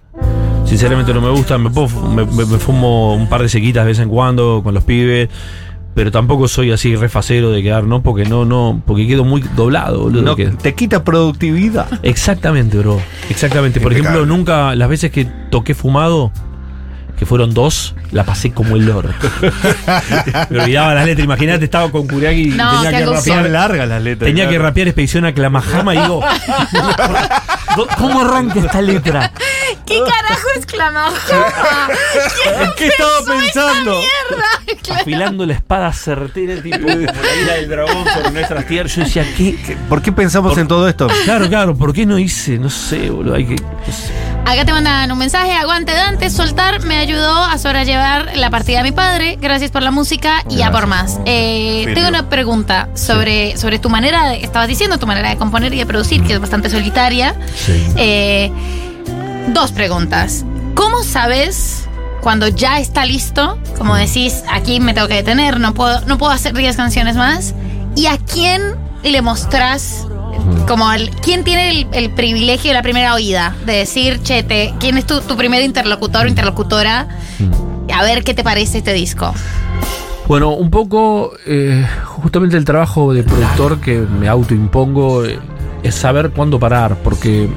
Sinceramente 0.65 1.13
no 1.13 1.21
me 1.21 1.29
gusta. 1.29 1.57
Me, 1.57 1.69
puedo 1.69 1.87
me, 2.07 2.25
me- 2.25 2.45
me 2.45 2.57
fumo 2.57 3.13
un 3.15 3.27
par 3.27 3.41
de 3.41 3.49
sequitas 3.49 3.83
de 3.83 3.89
vez 3.91 3.99
en 3.99 4.09
cuando 4.09 4.61
con 4.63 4.73
los 4.73 4.83
pibes. 4.83 5.29
Pero 5.95 6.09
tampoco 6.11 6.47
soy 6.47 6.71
así 6.71 6.95
refacero 6.95 7.51
de 7.51 7.61
quedar, 7.61 7.83
no, 7.83 8.01
porque 8.01 8.25
no, 8.25 8.45
no, 8.45 8.81
porque 8.83 9.05
quedo 9.05 9.23
muy 9.23 9.43
doblado, 9.55 10.01
boludo. 10.01 10.23
No, 10.23 10.35
te 10.35 10.73
quita 10.73 11.03
productividad. 11.03 11.85
Exactamente, 12.01 12.79
bro. 12.79 12.99
Exactamente. 13.29 13.79
Por 13.79 13.91
Impecable. 13.91 14.17
ejemplo, 14.21 14.35
nunca, 14.35 14.73
las 14.73 14.89
veces 14.89 15.11
que 15.11 15.25
toqué 15.51 15.75
fumado, 15.75 16.31
que 17.23 17.27
fueron 17.27 17.53
dos, 17.53 17.95
la 18.11 18.25
pasé 18.25 18.51
como 18.51 18.75
el 18.75 18.85
loro. 18.85 19.07
Me 20.49 20.59
olvidaba 20.59 20.93
las 20.93 21.05
letras. 21.05 21.23
Imagínate, 21.23 21.63
estaba 21.63 21.89
con 21.89 22.05
Kuriaki 22.05 22.41
y 22.41 22.47
No, 22.47 22.81
tenía 22.81 22.99
que 22.99 23.05
rapear. 23.05 23.49
Largas 23.49 23.87
las 23.87 24.01
letras. 24.01 24.27
Tenía 24.27 24.43
que 24.43 24.55
claro. 24.55 24.63
rapear 24.65 24.87
Expedición 24.89 25.23
a 25.23 25.33
Clamajama 25.33 25.95
y 25.95 26.01
digo, 26.01 26.19
¿cómo 27.97 28.19
arranca 28.19 28.59
esta 28.59 28.81
letra? 28.81 29.31
¿Qué 29.85 29.99
carajo 29.99 30.47
exclamó? 30.57 31.07
¿En 31.07 32.71
qué 32.77 32.87
estaba 32.87 33.19
pensando? 33.25 34.01
Afilando 34.99 35.45
la 35.45 35.53
espada 35.53 35.93
certera, 35.93 36.61
tipo, 36.61 36.77
como 36.79 36.89
la 36.89 37.35
ira 37.41 37.53
del 37.55 37.69
dragón 37.69 38.03
por 38.03 38.33
nuestras 38.33 38.67
tierras. 38.67 38.93
Yo 38.97 39.03
decía, 39.05 39.25
¿qué? 39.37 39.77
¿Por 39.87 40.01
qué 40.01 40.11
pensamos 40.11 40.57
en 40.57 40.67
todo 40.67 40.89
esto? 40.89 41.07
Claro, 41.23 41.47
claro, 41.47 41.73
¿por 41.73 41.93
qué 41.93 42.05
no 42.05 42.19
hice? 42.19 42.57
No 42.57 42.69
sé, 42.69 43.09
boludo. 43.09 43.35
Hay 43.35 43.45
que. 43.45 43.55
no 43.55 43.93
sé. 43.93 44.32
Acá 44.45 44.65
te 44.65 44.73
mandan 44.73 45.09
un 45.11 45.17
mensaje, 45.17 45.53
aguante 45.53 45.93
Dante, 45.93 46.29
soltar 46.29 46.83
me 46.83 46.97
ayudó 46.97 47.43
a 47.43 47.57
sobrellevar 47.57 48.35
la 48.35 48.49
partida 48.49 48.79
de 48.79 48.83
mi 48.83 48.91
padre, 48.91 49.37
gracias 49.41 49.71
por 49.71 49.81
la 49.83 49.89
música 49.89 50.43
y 50.49 50.57
ya 50.57 50.69
por 50.69 50.85
más. 50.85 51.19
Eh, 51.25 51.89
tengo 51.95 52.09
una 52.09 52.29
pregunta 52.29 52.89
sobre, 52.93 53.55
sobre 53.57 53.79
tu 53.79 53.89
manera, 53.89 54.29
de- 54.29 54.43
estabas 54.43 54.67
diciendo, 54.67 54.99
tu 54.99 55.07
manera 55.07 55.29
de 55.29 55.37
componer 55.37 55.73
y 55.73 55.77
de 55.77 55.85
producir, 55.85 56.23
que 56.23 56.33
es 56.33 56.39
bastante 56.41 56.69
solitaria. 56.69 57.35
Sí. 57.55 57.83
Eh, 57.95 58.51
dos 59.47 59.71
preguntas. 59.71 60.43
¿Cómo 60.75 61.03
sabes 61.03 61.85
cuando 62.21 62.47
ya 62.49 62.79
está 62.79 63.05
listo? 63.05 63.57
Como 63.77 63.95
decís, 63.95 64.43
aquí 64.51 64.79
me 64.81 64.93
tengo 64.93 65.07
que 65.07 65.15
detener, 65.15 65.59
no 65.61 65.73
puedo, 65.73 66.01
no 66.01 66.17
puedo 66.17 66.33
hacer 66.33 66.53
10 66.53 66.75
canciones 66.75 67.15
más. 67.15 67.55
¿Y 67.95 68.07
a 68.07 68.17
quién 68.17 68.75
le 69.03 69.21
mostrás? 69.21 70.05
Como 70.67 70.91
el, 70.91 71.09
¿Quién 71.21 71.43
tiene 71.43 71.69
el, 71.71 71.87
el 71.93 72.09
privilegio 72.11 72.71
de 72.71 72.75
la 72.75 72.81
primera 72.83 73.13
oída? 73.13 73.55
De 73.65 73.73
decir, 73.73 74.21
che, 74.23 74.43
te- 74.43 74.73
¿quién 74.79 74.97
es 74.97 75.05
tu, 75.05 75.21
tu 75.21 75.35
primer 75.37 75.63
interlocutor 75.63 76.25
o 76.25 76.29
interlocutora? 76.29 77.07
A 77.93 78.03
ver 78.03 78.23
qué 78.23 78.33
te 78.33 78.43
parece 78.43 78.79
este 78.79 78.93
disco. 78.93 79.33
Bueno, 80.27 80.51
un 80.51 80.69
poco 80.69 81.33
eh, 81.45 81.85
justamente 82.05 82.55
el 82.55 82.63
trabajo 82.65 83.13
de 83.13 83.23
productor 83.23 83.81
que 83.81 83.97
me 83.99 84.29
autoimpongo 84.29 85.25
eh, 85.25 85.37
es 85.83 85.95
saber 85.95 86.31
cuándo 86.31 86.59
parar, 86.59 86.95
porque 87.03 87.49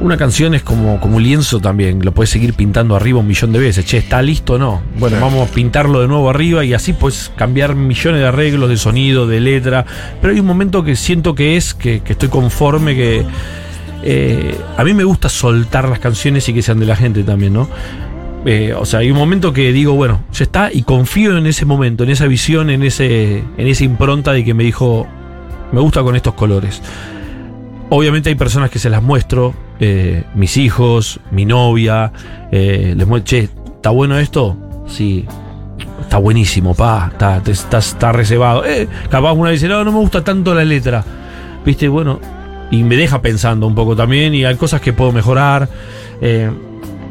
una 0.00 0.16
canción 0.16 0.54
es 0.54 0.62
como, 0.62 1.00
como 1.00 1.16
un 1.16 1.22
lienzo 1.22 1.60
también, 1.60 2.00
lo 2.04 2.12
puedes 2.12 2.30
seguir 2.30 2.54
pintando 2.54 2.96
arriba 2.96 3.20
un 3.20 3.26
millón 3.26 3.52
de 3.52 3.58
veces. 3.58 3.84
Che, 3.84 3.98
¿está 3.98 4.22
listo 4.22 4.54
o 4.54 4.58
no? 4.58 4.82
Bueno, 4.98 5.16
Sí. 5.16 5.22
vamos 5.22 5.48
a 5.48 5.52
pintarlo 5.52 6.00
de 6.00 6.08
nuevo 6.08 6.28
arriba 6.30 6.64
y 6.64 6.74
así 6.74 6.92
puedes 6.92 7.30
cambiar 7.36 7.74
millones 7.74 8.20
de 8.20 8.26
arreglos, 8.26 8.68
de 8.68 8.76
sonido, 8.76 9.26
de 9.26 9.40
letra. 9.40 9.84
Pero 10.20 10.32
hay 10.34 10.40
un 10.40 10.46
momento 10.46 10.84
que 10.84 10.96
siento 10.96 11.34
que 11.34 11.56
es, 11.56 11.74
que, 11.74 12.00
que 12.00 12.12
estoy 12.12 12.28
conforme, 12.28 12.94
que 12.94 13.24
eh, 14.02 14.56
a 14.76 14.84
mí 14.84 14.94
me 14.94 15.04
gusta 15.04 15.28
soltar 15.28 15.88
las 15.88 15.98
canciones 15.98 16.48
y 16.48 16.54
que 16.54 16.62
sean 16.62 16.78
de 16.78 16.86
la 16.86 16.96
gente 16.96 17.22
también, 17.22 17.52
¿no? 17.54 17.68
Eh, 18.44 18.72
o 18.78 18.84
sea, 18.84 19.00
hay 19.00 19.10
un 19.10 19.16
momento 19.16 19.52
que 19.52 19.72
digo, 19.72 19.94
bueno, 19.94 20.20
ya 20.32 20.44
está, 20.44 20.70
y 20.72 20.82
confío 20.82 21.36
en 21.36 21.46
ese 21.46 21.64
momento, 21.64 22.04
en 22.04 22.10
esa 22.10 22.26
visión, 22.26 22.70
en, 22.70 22.84
ese, 22.84 23.38
en 23.56 23.66
esa 23.66 23.82
impronta 23.82 24.32
de 24.32 24.44
que 24.44 24.54
me 24.54 24.62
dijo, 24.62 25.04
me 25.72 25.80
gusta 25.80 26.02
con 26.04 26.14
estos 26.14 26.34
colores. 26.34 26.80
Obviamente 27.88 28.28
hay 28.28 28.34
personas 28.34 28.70
que 28.70 28.78
se 28.78 28.90
las 28.90 29.02
muestro, 29.02 29.54
eh, 29.78 30.24
mis 30.34 30.56
hijos, 30.56 31.20
mi 31.30 31.44
novia, 31.44 32.12
eh, 32.50 32.94
les 32.96 33.06
muestro, 33.06 33.28
che, 33.28 33.48
¿está 33.76 33.90
bueno 33.90 34.18
esto? 34.18 34.56
Sí, 34.88 35.24
está 36.00 36.18
buenísimo, 36.18 36.74
pa, 36.74 37.10
está, 37.12 37.40
está, 37.46 37.78
está 37.78 38.12
reservado. 38.12 38.64
Eh, 38.64 38.88
capaz 39.08 39.32
una 39.32 39.50
dice, 39.50 39.68
no, 39.68 39.84
no 39.84 39.92
me 39.92 39.98
gusta 39.98 40.24
tanto 40.24 40.54
la 40.54 40.64
letra. 40.64 41.04
Viste, 41.64 41.86
bueno, 41.88 42.20
y 42.70 42.82
me 42.82 42.96
deja 42.96 43.22
pensando 43.22 43.66
un 43.66 43.74
poco 43.74 43.94
también, 43.94 44.34
y 44.34 44.44
hay 44.44 44.56
cosas 44.56 44.80
que 44.80 44.92
puedo 44.92 45.12
mejorar. 45.12 45.68
eh, 46.20 46.50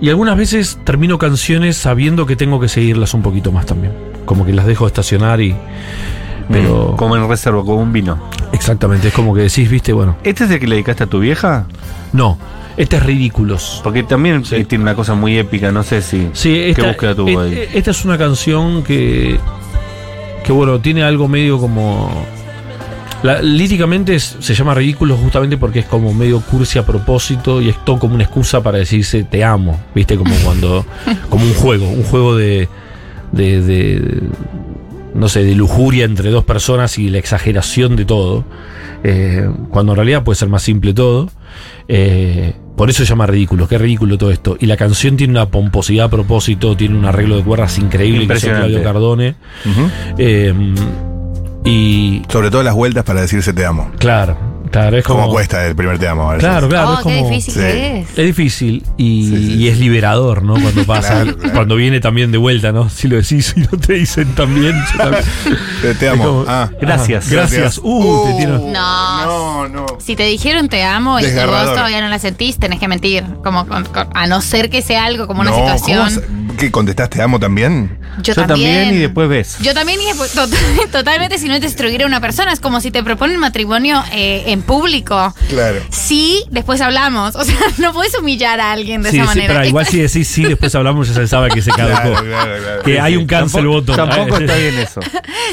y 0.02 0.10
algunas 0.10 0.38
veces 0.38 0.78
termino 0.84 1.18
canciones 1.18 1.78
sabiendo 1.78 2.26
que 2.26 2.36
tengo 2.36 2.60
que 2.60 2.68
seguirlas 2.68 3.14
un 3.14 3.22
poquito 3.22 3.52
más 3.52 3.66
también. 3.66 3.94
Como 4.26 4.46
que 4.46 4.54
las 4.54 4.66
dejo 4.66 4.88
estacionar 4.88 5.40
y. 5.40 5.56
Pero. 6.50 6.92
Mm, 6.94 6.96
Como 6.98 7.16
en 7.18 7.28
reserva, 7.28 7.62
como 7.64 7.78
un 7.82 7.92
vino. 7.94 8.20
Exactamente, 8.54 9.08
es 9.10 9.14
como 9.14 9.34
que 9.34 9.42
decís, 9.42 9.70
viste, 9.70 9.92
bueno. 9.94 10.16
¿Este 10.24 10.46
es 10.46 10.52
el 10.52 10.60
que 10.60 10.68
le 10.68 10.76
dedicaste 10.76 11.04
a 11.04 11.08
tu 11.08 11.20
vieja? 11.20 11.66
No, 12.14 12.38
este 12.78 12.98
es 12.98 13.04
ridículos. 13.04 13.82
Porque 13.84 14.04
también 14.04 14.46
Sí. 14.46 14.64
tiene 14.66 14.84
una 14.84 14.96
cosa 14.96 15.14
muy 15.16 15.38
épica, 15.38 15.72
no 15.72 15.84
sé 15.84 16.02
si. 16.02 16.30
Sí, 16.34 16.50
¿Qué 16.54 16.70
esta, 16.72 16.88
búsqueda 16.88 17.16
tuvo 17.16 17.40
ahí? 17.42 17.68
esta 17.74 17.92
es 17.92 18.06
una 18.06 18.18
canción 18.18 18.84
que. 18.84 19.40
que 20.44 20.52
bueno, 20.52 20.80
tiene 20.80 21.04
algo 21.04 21.28
medio 21.28 21.60
como. 21.60 22.10
La, 23.24 23.42
líricamente 23.42 24.14
es- 24.14 24.38
se 24.40 24.54
llama 24.54 24.76
ridículo 24.76 25.18
justamente 25.18 25.58
porque 25.58 25.80
es 25.80 25.86
como 25.86 26.14
medio 26.14 26.42
cursi 26.42 26.78
a 26.78 26.86
propósito 26.86 27.60
y 27.60 27.70
es 27.70 27.84
todo 27.84 27.98
como 27.98 28.14
una 28.14 28.24
excusa 28.26 28.62
para 28.62 28.78
decirse 28.78 29.24
te 29.24 29.44
amo, 29.44 29.80
viste, 29.96 30.16
como 30.16 30.36
cuando. 30.44 30.86
como 31.30 31.44
un 31.44 31.54
juego, 31.56 31.88
un 31.90 32.04
juego 32.04 32.36
de. 32.36 32.70
de, 33.32 33.62
de- 33.62 34.22
no 35.16 35.30
sé, 35.30 35.44
de 35.44 35.56
lujuria 35.56 36.06
entre 36.06 36.30
dos 36.30 36.44
personas 36.44 36.98
y 37.00 37.10
la 37.10 37.18
exageración 37.18 37.96
de 37.96 38.06
todo. 38.06 38.44
eh, 39.04 39.48
cuando 39.70 39.92
en 39.94 39.98
realidad 39.98 40.24
puede 40.24 40.36
ser 40.36 40.50
más 40.50 40.62
simple 40.64 40.94
todo. 40.94 41.30
Eh, 41.88 42.54
por 42.76 42.90
eso 42.90 43.04
se 43.04 43.10
llama 43.10 43.26
ridículo, 43.28 43.68
qué 43.68 43.78
ridículo 43.78 44.18
todo 44.18 44.32
esto. 44.32 44.58
Y 44.60 44.66
la 44.66 44.76
canción 44.78 45.16
tiene 45.16 45.32
una 45.32 45.46
pomposidad 45.50 46.08
a 46.08 46.10
propósito, 46.10 46.76
tiene 46.76 46.98
un 46.98 47.06
arreglo 47.06 47.38
de 47.38 47.44
cuerdas 47.44 47.78
increíble 47.78 48.28
que 48.28 48.36
hizo. 48.38 48.48
Claudio 48.48 48.84
Cardone. 48.84 49.36
Eh, 50.18 50.54
y 51.64 52.22
Sobre 52.30 52.52
todo 52.52 52.64
las 52.64 52.74
vueltas 52.76 53.04
para 53.04 53.22
decirse 53.22 53.54
te 53.54 53.66
amo. 53.66 53.92
claro, 53.98 54.38
claro, 54.82 54.98
es 54.98 55.04
como. 55.04 55.22
¿Cómo 55.22 55.34
cuesta 55.34 55.66
el 55.66 55.76
primer 55.76 55.98
te 56.00 56.08
amo? 56.08 56.32
Claro, 56.38 56.68
claro, 56.70 56.90
oh, 56.90 56.94
es 56.96 57.00
como. 57.02 57.16
qué 57.16 57.24
difícil 57.36 57.54
sí. 57.54 57.60
que 57.60 58.00
es. 58.00 58.10
Es 58.10 58.26
difícil 58.26 58.84
y, 58.98 59.24
Sí, 59.24 59.30
sí, 59.38 59.44
y 59.54 59.58
sí. 59.58 59.68
es 59.70 59.80
liberador, 59.80 60.44
¿no? 60.44 60.54
Cuando 60.54 60.84
pasa, 60.86 61.22
Claro, 61.24 61.38
claro. 61.38 61.54
cuando 61.54 61.76
viene 61.76 62.00
también 62.00 62.32
de 62.32 62.38
vuelta, 62.38 62.72
¿no? 62.72 62.90
Si 62.90 63.08
lo 63.08 63.16
decís 63.16 63.54
y 63.56 63.62
no 63.62 63.68
te 63.80 63.94
dicen 63.94 64.34
también. 64.36 64.76
yo 64.94 64.98
también- 64.98 65.24
Te, 65.82 65.96
te 65.96 66.10
amo. 66.10 66.24
como- 66.24 66.46
Ah. 66.48 66.70
Gracias. 66.80 67.30
Gracias. 67.30 67.80
Uh, 67.84 68.26
te 68.28 68.34
tiro- 68.46 68.60
No. 68.60 69.26
No, 69.26 69.68
no. 69.70 69.86
Si 70.00 70.16
te 70.16 70.24
dijeron 70.24 70.70
te 70.70 70.84
amo 70.84 71.20
y 71.20 71.24
que 71.24 71.46
vos 71.46 71.66
todavía 71.74 72.02
no 72.02 72.08
la 72.10 72.20
sentís, 72.20 72.58
tenés 72.58 72.80
que 72.80 72.88
mentir. 72.88 73.24
Como 73.44 73.68
con- 73.68 73.86
con- 73.86 74.08
a 74.14 74.28
no 74.28 74.42
ser 74.42 74.70
que 74.70 74.82
sea 74.82 75.06
algo 75.06 75.28
como 75.28 75.42
una 75.42 75.52
No, 75.52 75.58
¿cómo 75.58 75.78
situación. 75.78 76.10
se- 76.12 76.56
¿Qué 76.58 76.72
contestaste? 76.72 77.22
¿Amo 77.22 77.40
también? 77.40 77.98
Yo, 78.22 78.34
Yo 78.34 78.46
también 78.46 78.94
y 78.94 78.98
después 78.98 79.28
ves. 79.30 79.58
Yo 79.62 79.74
también 79.74 80.00
y 80.02 80.06
después. 80.06 80.34
tot- 80.36 80.54
totalmente, 80.92 81.38
si 81.38 81.48
no 81.48 81.54
es 81.56 81.62
destruir 81.62 82.04
a 82.04 82.06
una 82.06 82.20
persona. 82.22 82.52
Es 82.54 82.60
como 82.60 82.80
si 82.82 82.92
te 82.92 83.04
proponen 83.04 83.40
matrimonio 83.40 84.04
eh, 84.14 84.44
en 84.48 84.62
público. 84.62 85.34
Claro. 85.50 85.80
Sí, 85.90 86.44
después 86.52 86.82
hablamos. 86.82 87.36
O 87.46 87.48
sea, 87.48 87.56
no 87.78 87.94
puedes 87.94 88.18
humillar 88.18 88.60
a 88.60 88.72
alguien 88.72 89.02
de 89.04 89.12
Sí, 89.12 89.18
esa 89.20 89.26
sí, 89.34 89.38
manera. 89.40 89.54
pero 89.56 89.68
igual 89.68 89.86
si 89.86 90.00
decís 90.00 90.28
sí, 90.28 90.44
después 90.44 90.74
hablamos, 90.76 91.08
ya 91.08 91.14
se 91.14 91.28
sabe 91.28 91.50
que 91.50 91.62
se 91.62 91.70
caducó. 91.72 92.02
Claro, 92.02 92.26
claro, 92.26 92.52
claro. 92.64 92.84
Que 92.84 93.00
hay 93.00 93.16
un 93.18 93.26
cancel 93.28 93.66
Tampoco-. 93.66 93.96
Tampoco 93.96 94.38
Eh, 94.40 94.46
está 94.46 94.56
bien 94.58 94.76
eso. 94.80 95.02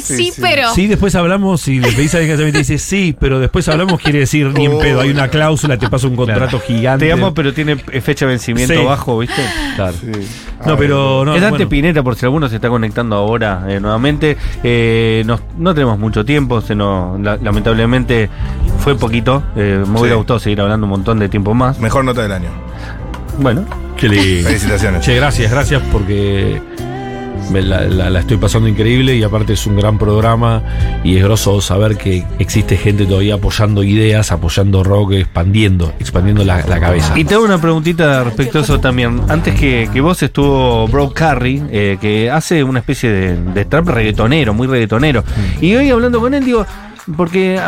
sí, 0.02 0.16
sí, 0.16 0.30
sí. 0.32 0.40
pero. 0.40 0.72
Sí, 0.74 0.86
después 0.86 1.14
hablamos 1.14 1.66
y 1.68 1.80
le 1.80 1.90
pedís 1.92 2.14
a 2.14 2.18
alguien 2.18 2.36
que 2.36 2.52
te 2.52 2.58
dice 2.58 2.78
sí, 2.78 3.14
pero 3.18 3.40
después 3.40 3.68
hablamos 3.68 4.00
quiere 4.00 4.20
decir 4.20 4.46
ni 4.56 4.66
en 4.66 4.72
Oh, 4.74 4.78
pedo. 4.78 5.00
Hay 5.00 5.10
una 5.10 5.28
cláusula, 5.28 5.76
te 5.76 5.88
pasa 5.88 6.06
un 6.06 6.16
contrato 6.16 6.60
gigante. 6.60 7.06
Te 7.06 7.12
amo, 7.12 7.34
pero 7.34 7.52
tiene 7.52 7.76
fecha 7.76 8.24
de 8.26 8.30
vencimiento 8.30 8.74
Sí. 8.74 8.84
bajo, 8.84 9.18
¿viste? 9.18 9.42
Claro. 9.76 9.94
Sí. 10.00 10.26
No, 10.64 10.76
pero 10.76 11.24
no. 11.24 11.34
es 11.34 11.40
Dante 11.40 11.56
bueno. 11.64 11.68
Pineta, 11.68 12.02
por 12.02 12.14
si 12.16 12.24
alguno 12.24 12.48
se 12.52 12.56
está 12.56 12.68
conectando 12.68 13.16
ahora 13.16 13.64
eh, 13.68 13.80
nuevamente. 13.80 14.36
Eh, 14.62 15.22
nos- 15.26 15.40
no 15.58 15.74
tenemos 15.74 15.98
mucho 15.98 16.24
tiempo, 16.24 16.60
se 16.60 16.74
nos, 16.76 17.18
la- 17.20 17.36
lamentablemente 17.36 18.30
fue 18.78 18.94
poquito. 18.96 19.42
Eh, 19.56 19.82
me 19.86 19.98
hubiera 19.98 20.14
Sí. 20.14 20.18
gustado 20.18 20.38
seguir 20.38 20.60
hablando 20.60 20.86
un 20.86 20.90
montón 20.90 21.18
de 21.18 21.28
tiempo 21.28 21.52
más. 21.54 21.78
Mejor 21.80 22.04
nota 22.04 22.22
del 22.22 22.32
año. 22.32 22.48
Bueno, 23.38 23.64
Qué 23.96 24.08
lindo. 24.08 24.48
Felicitaciones. 24.48 25.04
Che, 25.04 25.14
gracias, 25.16 25.50
gracias 25.50 25.82
porque 25.92 26.60
la, 27.52 27.82
la- 27.82 28.10
la 28.10 28.20
estoy 28.20 28.36
pasando 28.36 28.68
increíble 28.68 29.16
y 29.16 29.22
aparte 29.22 29.52
es 29.54 29.66
un 29.66 29.76
gran 29.76 29.98
programa 29.98 30.62
y 31.04 31.16
es 31.16 31.24
groso 31.24 31.60
saber 31.60 31.96
que 31.96 32.24
existe 32.38 32.76
gente 32.76 33.04
todavía 33.06 33.34
apoyando 33.34 33.82
ideas, 33.82 34.32
apoyando 34.32 34.82
rock, 34.84 35.12
expandiendo, 35.12 35.92
expandiendo 35.98 36.44
la, 36.44 36.64
la 36.66 36.80
cabeza. 36.80 37.18
Y 37.18 37.24
te 37.24 37.34
hago 37.34 37.44
una 37.44 37.60
preguntita 37.60 38.24
respecto 38.24 38.58
a 38.58 38.62
eso 38.62 38.80
también. 38.80 39.20
Antes 39.28 39.54
que, 39.58 39.88
que 39.92 40.00
vos 40.00 40.22
estuvo 40.22 40.86
Bro 40.88 41.10
Carry, 41.10 41.62
eh, 41.70 41.98
que 42.00 42.30
hace 42.30 42.62
una 42.64 42.78
especie 42.80 43.10
de, 43.10 43.36
de 43.36 43.64
trap 43.64 43.88
reggaetonero, 43.88 44.54
muy 44.54 44.66
reggaetonero. 44.66 45.24
Y 45.60 45.74
hoy 45.74 45.90
hablando 45.90 46.20
con 46.20 46.34
él, 46.34 46.44
digo, 46.44 46.64
porque 47.16 47.60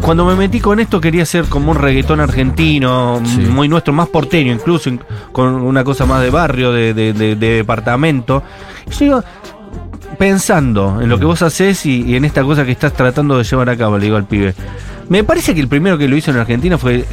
cuando 0.00 0.24
me 0.24 0.34
metí 0.34 0.58
con 0.58 0.80
esto 0.80 1.00
quería 1.00 1.24
ser 1.24 1.44
como 1.44 1.70
un 1.70 1.78
reggaetón 1.78 2.18
argentino, 2.20 3.20
Sí. 3.24 3.38
muy 3.42 3.68
nuestro, 3.68 3.92
más 3.92 4.08
porteño, 4.08 4.52
incluso 4.52 4.88
in- 4.88 5.00
con 5.30 5.46
una 5.54 5.84
cosa 5.84 6.06
más 6.06 6.20
de 6.22 6.30
barrio, 6.30 6.72
de, 6.72 6.92
de- 6.92 7.12
de- 7.12 7.36
de 7.36 7.50
departamento. 7.56 8.42
Y 8.86 8.90
yo 8.92 8.98
digo, 9.00 9.24
pensando 10.18 11.00
en 11.00 11.08
lo 11.08 11.18
que 11.18 11.24
vos 11.24 11.42
haces 11.42 11.86
y, 11.86 12.02
y 12.02 12.16
en 12.16 12.24
esta 12.24 12.42
cosa 12.42 12.64
que 12.64 12.72
estás 12.72 12.92
tratando 12.92 13.38
de 13.38 13.44
llevar 13.44 13.68
a 13.70 13.76
cabo, 13.76 13.98
le 13.98 14.04
digo 14.04 14.16
al 14.16 14.24
pibe. 14.26 14.54
Me 15.08 15.24
parece 15.24 15.54
que 15.54 15.60
el 15.60 15.68
primero 15.68 15.98
que 15.98 16.06
lo 16.08 16.16
hizo 16.16 16.30
en 16.30 16.36
Argentina 16.36 16.78
fue 16.78 17.04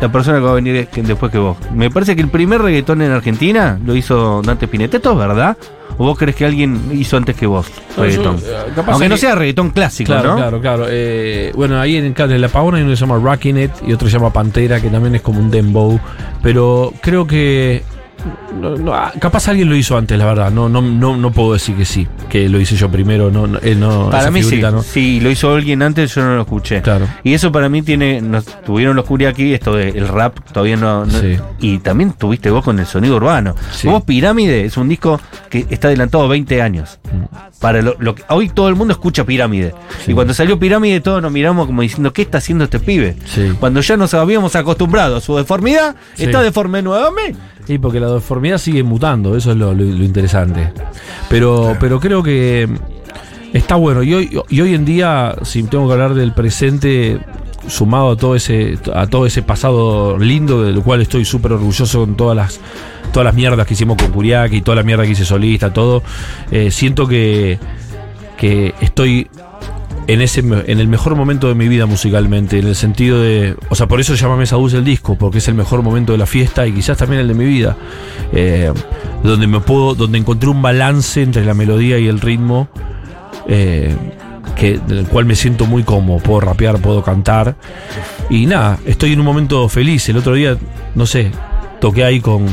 la 0.00 0.12
persona 0.12 0.38
que 0.38 0.44
va 0.44 0.50
a 0.50 0.54
venir 0.54 0.88
después 0.94 1.32
que 1.32 1.38
vos. 1.38 1.56
Me 1.72 1.90
parece 1.90 2.14
que 2.14 2.22
el 2.22 2.28
primer 2.28 2.60
reggaetón 2.60 3.00
en 3.02 3.12
Argentina 3.12 3.78
lo 3.84 3.94
hizo 3.96 4.42
Dante 4.42 4.66
Spinetta. 4.66 4.98
¿Esto 4.98 5.12
es 5.12 5.18
verdad? 5.18 5.56
¿O 5.98 6.04
vos 6.04 6.18
crees 6.18 6.36
que 6.36 6.44
alguien 6.44 6.78
hizo 6.92 7.16
antes 7.16 7.34
que 7.34 7.46
vos 7.46 7.66
No, 7.96 8.02
reggaetón? 8.02 8.38
yo, 8.38 8.46
eh, 8.46 8.82
Aunque 8.88 9.08
no 9.08 9.14
que- 9.14 9.20
sea 9.22 9.34
reggaetón 9.34 9.70
clásico, 9.70 10.08
Claro, 10.12 10.30
¿no? 10.32 10.36
claro, 10.36 10.60
claro. 10.60 10.84
Eh, 10.90 11.50
bueno, 11.54 11.80
ahí 11.80 11.96
en, 11.96 12.14
en 12.14 12.40
La 12.42 12.48
Pavona 12.48 12.76
hay 12.76 12.82
uno 12.82 12.92
que 12.92 12.96
se 12.96 13.06
llama 13.06 13.18
Rockin' 13.18 13.56
It 13.58 13.70
y 13.86 13.94
otro 13.94 14.06
se 14.08 14.18
llama 14.18 14.30
Pantera, 14.30 14.78
que 14.78 14.90
también 14.90 15.14
es 15.14 15.22
como 15.22 15.40
un 15.40 15.50
dembow. 15.50 15.98
Pero 16.42 16.92
creo 17.00 17.26
que. 17.26 17.82
No, 18.60 18.76
no, 18.76 18.94
ah, 18.94 19.12
capaz 19.20 19.48
alguien 19.48 19.68
lo 19.68 19.76
hizo 19.76 19.96
antes, 19.96 20.18
la 20.18 20.24
verdad. 20.24 20.50
No, 20.50 20.68
no, 20.68 20.80
no, 20.82 21.16
no 21.16 21.30
puedo 21.32 21.52
decir 21.52 21.76
que 21.76 21.84
sí, 21.84 22.08
que 22.28 22.48
lo 22.48 22.58
hice 22.60 22.74
yo 22.76 22.90
primero. 22.90 23.30
No, 23.30 23.46
no, 23.46 23.58
él 23.58 23.78
no, 23.78 24.10
Para 24.10 24.30
mí 24.30 24.42
sí. 24.42 24.60
no. 24.60 24.82
Sí, 24.82 25.20
lo 25.20 25.30
hizo 25.30 25.52
alguien 25.54 25.82
antes, 25.82 26.14
yo 26.14 26.22
no 26.24 26.34
lo 26.36 26.42
escuché. 26.42 26.82
Claro. 26.82 27.06
Y 27.22 27.34
eso 27.34 27.52
para 27.52 27.68
mí 27.68 27.82
tiene. 27.82 28.20
Nos 28.20 28.44
tuvieron 28.64 28.96
los 28.96 29.04
Curi 29.04 29.26
aquí, 29.26 29.52
esto 29.54 29.74
del 29.76 30.08
rap 30.08 30.38
todavía 30.52 30.76
no. 30.76 31.04
no- 31.04 31.12
Sí. 31.20 31.36
Y 31.60 31.78
también 31.78 32.12
tuviste 32.12 32.50
vos 32.50 32.64
con 32.64 32.78
el 32.78 32.86
sonido 32.86 33.16
urbano. 33.16 33.54
Sí. 33.72 33.88
Vos, 33.88 34.02
Pirámide, 34.04 34.64
es 34.64 34.76
un 34.76 34.88
disco 34.88 35.20
que 35.50 35.66
está 35.70 35.88
adelantado 35.88 36.26
20 36.28 36.62
años. 36.62 36.98
Para 37.60 37.80
lo, 37.82 37.96
lo 37.98 38.14
que- 38.14 38.22
hoy 38.28 38.48
todo 38.48 38.68
el 38.68 38.74
mundo 38.74 38.92
escucha 38.92 39.24
Pirámide. 39.24 39.74
Sí. 40.04 40.12
Y 40.12 40.14
cuando 40.14 40.34
salió 40.34 40.58
Pirámide, 40.58 41.00
todos 41.00 41.22
nos 41.22 41.32
miramos 41.32 41.66
como 41.66 41.82
diciendo, 41.82 42.12
¿qué 42.12 42.22
está 42.22 42.38
haciendo 42.38 42.64
este 42.64 42.80
pibe? 42.80 43.16
Sí. 43.26 43.52
Cuando 43.60 43.80
ya 43.80 43.96
nos 43.96 44.14
habíamos 44.14 44.56
acostumbrado 44.56 45.16
a 45.16 45.20
su 45.20 45.36
deformidad, 45.36 45.94
Sí. 46.14 46.24
está 46.24 46.42
deforme 46.42 46.82
nuevamente. 46.82 47.38
Y 47.68 47.78
porque 47.78 47.98
la 48.00 48.10
deformidad 48.10 48.58
sigue 48.58 48.82
mutando, 48.82 49.36
eso 49.36 49.50
es 49.50 49.56
lo, 49.56 49.74
lo- 49.74 49.84
lo 49.84 50.04
interesante. 50.04 50.72
Pero, 51.28 51.76
pero 51.80 51.98
creo 52.00 52.22
que 52.22 52.68
está 53.52 53.74
bueno. 53.76 54.02
Y 54.02 54.14
hoy, 54.14 54.40
y 54.48 54.60
hoy 54.60 54.74
en 54.74 54.84
día, 54.84 55.34
si 55.42 55.62
tengo 55.64 55.86
que 55.88 55.92
hablar 55.94 56.14
del 56.14 56.32
presente, 56.32 57.18
sumado 57.66 58.10
a 58.12 58.16
todo 58.16 58.36
ese, 58.36 58.78
a 58.94 59.06
todo 59.08 59.26
ese 59.26 59.42
pasado 59.42 60.16
lindo, 60.18 60.62
del 60.62 60.80
cual 60.82 61.00
estoy 61.02 61.24
súper 61.24 61.52
orgulloso 61.54 62.00
con 62.00 62.16
todas 62.16 62.36
las, 62.36 62.60
todas 63.12 63.24
las 63.24 63.34
mierdas 63.34 63.66
que 63.66 63.74
hicimos 63.74 63.96
con 63.96 64.12
Curiaki, 64.12 64.60
toda 64.60 64.76
la 64.76 64.82
mierda 64.84 65.04
que 65.04 65.10
hice 65.10 65.24
solista, 65.24 65.72
todo, 65.72 66.04
eh, 66.52 66.70
siento 66.70 67.08
que, 67.08 67.58
que 68.36 68.72
estoy 68.80 69.28
en 70.06 70.20
ese 70.20 70.40
en 70.40 70.80
el 70.80 70.88
mejor 70.88 71.16
momento 71.16 71.48
de 71.48 71.54
mi 71.54 71.68
vida 71.68 71.86
musicalmente, 71.86 72.58
en 72.58 72.68
el 72.68 72.76
sentido 72.76 73.20
de, 73.20 73.56
o 73.68 73.74
sea, 73.74 73.88
por 73.88 74.00
eso 74.00 74.14
llama 74.14 74.36
Mesa 74.36 74.56
Dulce 74.56 74.78
el 74.78 74.84
disco, 74.84 75.16
porque 75.16 75.38
es 75.38 75.48
el 75.48 75.54
mejor 75.54 75.82
momento 75.82 76.12
de 76.12 76.18
la 76.18 76.26
fiesta 76.26 76.66
y 76.66 76.72
quizás 76.72 76.98
también 76.98 77.20
el 77.20 77.28
de 77.28 77.34
mi 77.34 77.44
vida, 77.44 77.76
eh, 78.32 78.72
donde 79.22 79.46
me 79.46 79.60
puedo, 79.60 79.94
donde 79.94 80.18
encontré 80.18 80.48
un 80.48 80.62
balance 80.62 81.22
entre 81.22 81.44
la 81.44 81.54
melodía 81.54 81.98
y 81.98 82.06
el 82.06 82.20
ritmo, 82.20 82.68
eh, 83.48 83.94
que 84.54 84.78
del 84.78 85.06
cual 85.06 85.24
me 85.24 85.34
siento 85.34 85.66
muy 85.66 85.82
cómodo, 85.82 86.18
puedo 86.20 86.40
rapear, 86.40 86.78
puedo 86.80 87.02
cantar 87.02 87.56
y 88.30 88.46
nada, 88.46 88.78
estoy 88.86 89.12
en 89.12 89.20
un 89.20 89.26
momento 89.26 89.68
feliz. 89.68 90.08
El 90.08 90.16
otro 90.16 90.34
día, 90.34 90.56
no 90.94 91.06
sé, 91.06 91.30
toqué 91.80 92.04
ahí 92.04 92.20
con 92.20 92.46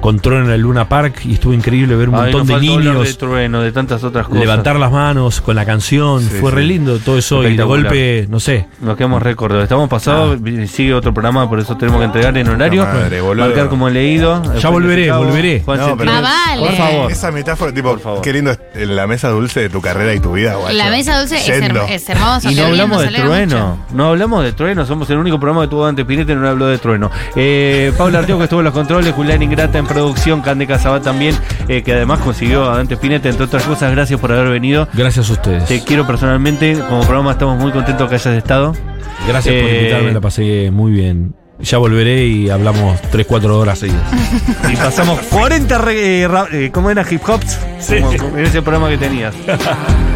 con 0.00 0.18
Trueno 0.20 0.46
en 0.46 0.50
el 0.52 0.60
Luna 0.62 0.88
Park 0.88 1.20
y 1.24 1.34
estuvo 1.34 1.52
increíble 1.52 1.94
ver 1.96 2.08
un 2.08 2.14
Ay, 2.16 2.22
montón 2.32 2.46
nos 2.46 2.60
de 2.60 2.66
niños 2.66 3.06
de 3.06 3.14
trueno, 3.14 3.60
de 3.60 3.72
tantas 3.72 4.02
otras 4.04 4.26
cosas. 4.26 4.40
levantar 4.40 4.76
las 4.76 4.90
manos 4.90 5.40
con 5.40 5.56
la 5.56 5.64
canción, 5.64 6.22
Sí, 6.22 6.28
fue 6.40 6.50
re 6.50 6.62
lindo 6.64 6.98
todo 6.98 7.18
eso 7.18 7.42
y 7.46 7.56
de 7.56 7.62
golpe, 7.62 8.26
no 8.28 8.40
sé, 8.40 8.66
Nos 8.80 8.96
quedamos 8.96 9.22
récord. 9.22 9.60
Estamos 9.60 9.88
pasados, 9.88 10.38
Ah. 10.44 10.66
sigue 10.66 10.94
otro 10.94 11.12
programa, 11.12 11.48
por 11.48 11.58
eso 11.60 11.76
tenemos 11.76 11.98
que 12.00 12.06
entregar 12.06 12.36
en 12.36 12.48
horario. 12.48 12.84
Madre, 12.84 13.22
marcar 13.22 13.68
como 13.68 13.88
leído. 13.90 14.42
Ya 14.58 14.68
volveré, 14.68 15.10
volveré. 15.12 15.62
Juan 15.64 15.78
No, 15.80 15.96
pero- 15.96 16.10
Ah, 16.12 16.20
vale. 16.20 16.66
Por 16.66 16.76
favor. 16.76 17.10
Esa 17.12 17.30
metáfora, 17.30 17.72
tipo, 17.72 17.90
Por 17.90 18.00
favor. 18.00 18.20
qué 18.22 18.32
lindo 18.32 18.50
es 18.52 18.58
en 18.74 18.96
la 18.96 19.06
mesa 19.06 19.28
dulce 19.28 19.60
de 19.60 19.68
tu 19.68 19.80
carrera 19.80 20.14
y 20.14 20.20
tu 20.20 20.32
vida, 20.32 20.54
guacho. 20.54 20.76
La 20.76 20.90
mesa 20.90 21.18
dulce 21.18 21.36
es, 21.36 21.48
her- 21.48 21.76
es 21.90 22.08
hermosa. 22.08 22.50
Y 22.50 22.54
no 22.54 22.64
hablamos 22.66 23.02
de 23.02 23.08
trueno. 23.08 23.76
mucho. 23.86 23.96
No 23.96 24.08
hablamos 24.08 24.44
de 24.44 24.52
trueno. 24.52 24.86
Somos 24.86 25.08
el 25.10 25.18
único 25.18 25.38
programa 25.38 25.62
que 25.62 25.68
tuvo 25.68 25.84
Dante 25.84 26.04
Pinete 26.04 26.32
y 26.32 26.36
no 26.36 26.48
habló 26.48 26.66
de 26.66 26.78
trueno. 26.78 27.10
Eh, 27.36 27.92
Paula 27.96 28.20
Arteo 28.20 28.38
que 28.38 28.44
estuvo 28.44 28.60
en 28.60 28.64
los 28.64 28.74
controles, 28.74 29.12
Julián 29.14 29.42
Ingrata 29.42 29.78
en 29.78 29.86
producción, 29.94 30.40
Cande 30.40 30.66
Casabá 30.66 31.00
también, 31.00 31.34
eh, 31.68 31.82
que 31.82 31.92
además 31.92 32.20
consiguió 32.20 32.70
a 32.70 32.76
Dante 32.76 32.96
Pinete, 32.96 33.28
entre 33.28 33.44
otras 33.44 33.62
cosas. 33.64 33.90
Gracias 33.92 34.18
por 34.20 34.32
haber 34.32 34.48
venido. 34.48 34.88
gracias 34.94 35.28
a 35.28 35.32
ustedes. 35.32 35.64
Te 35.66 35.82
quiero 35.84 36.06
personalmente, 36.06 36.74
como 36.88 37.00
programa 37.02 37.32
estamos 37.32 37.58
muy 37.58 37.72
contentos 37.72 38.08
que 38.08 38.14
hayas 38.14 38.34
estado. 38.36 38.74
Gracias 39.28 39.54
por 39.54 39.64
Eh, 39.70 39.78
invitarme, 39.80 40.12
la 40.12 40.20
pasé 40.20 40.70
muy 40.70 40.92
bien. 40.92 41.34
Ya 41.60 41.76
volveré 41.76 42.24
y 42.26 42.48
hablamos 42.48 42.98
3-4 43.12 43.50
horas 43.58 43.78
seguidas. 43.80 44.02
Y 44.72 44.76
pasamos 44.76 45.18
40 45.30 45.76
re- 45.78 46.22
eh, 46.22 46.28
ra- 46.28 46.46
eh, 46.50 46.70
¿cómo 46.72 46.90
era? 46.90 47.04
Hip 47.10 47.20
hops. 47.28 47.58
Sí. 47.80 47.96
Como 48.00 48.38
en 48.38 48.46
ese 48.46 48.62
programa 48.62 48.88
que 48.88 48.96
tenías. 48.96 49.34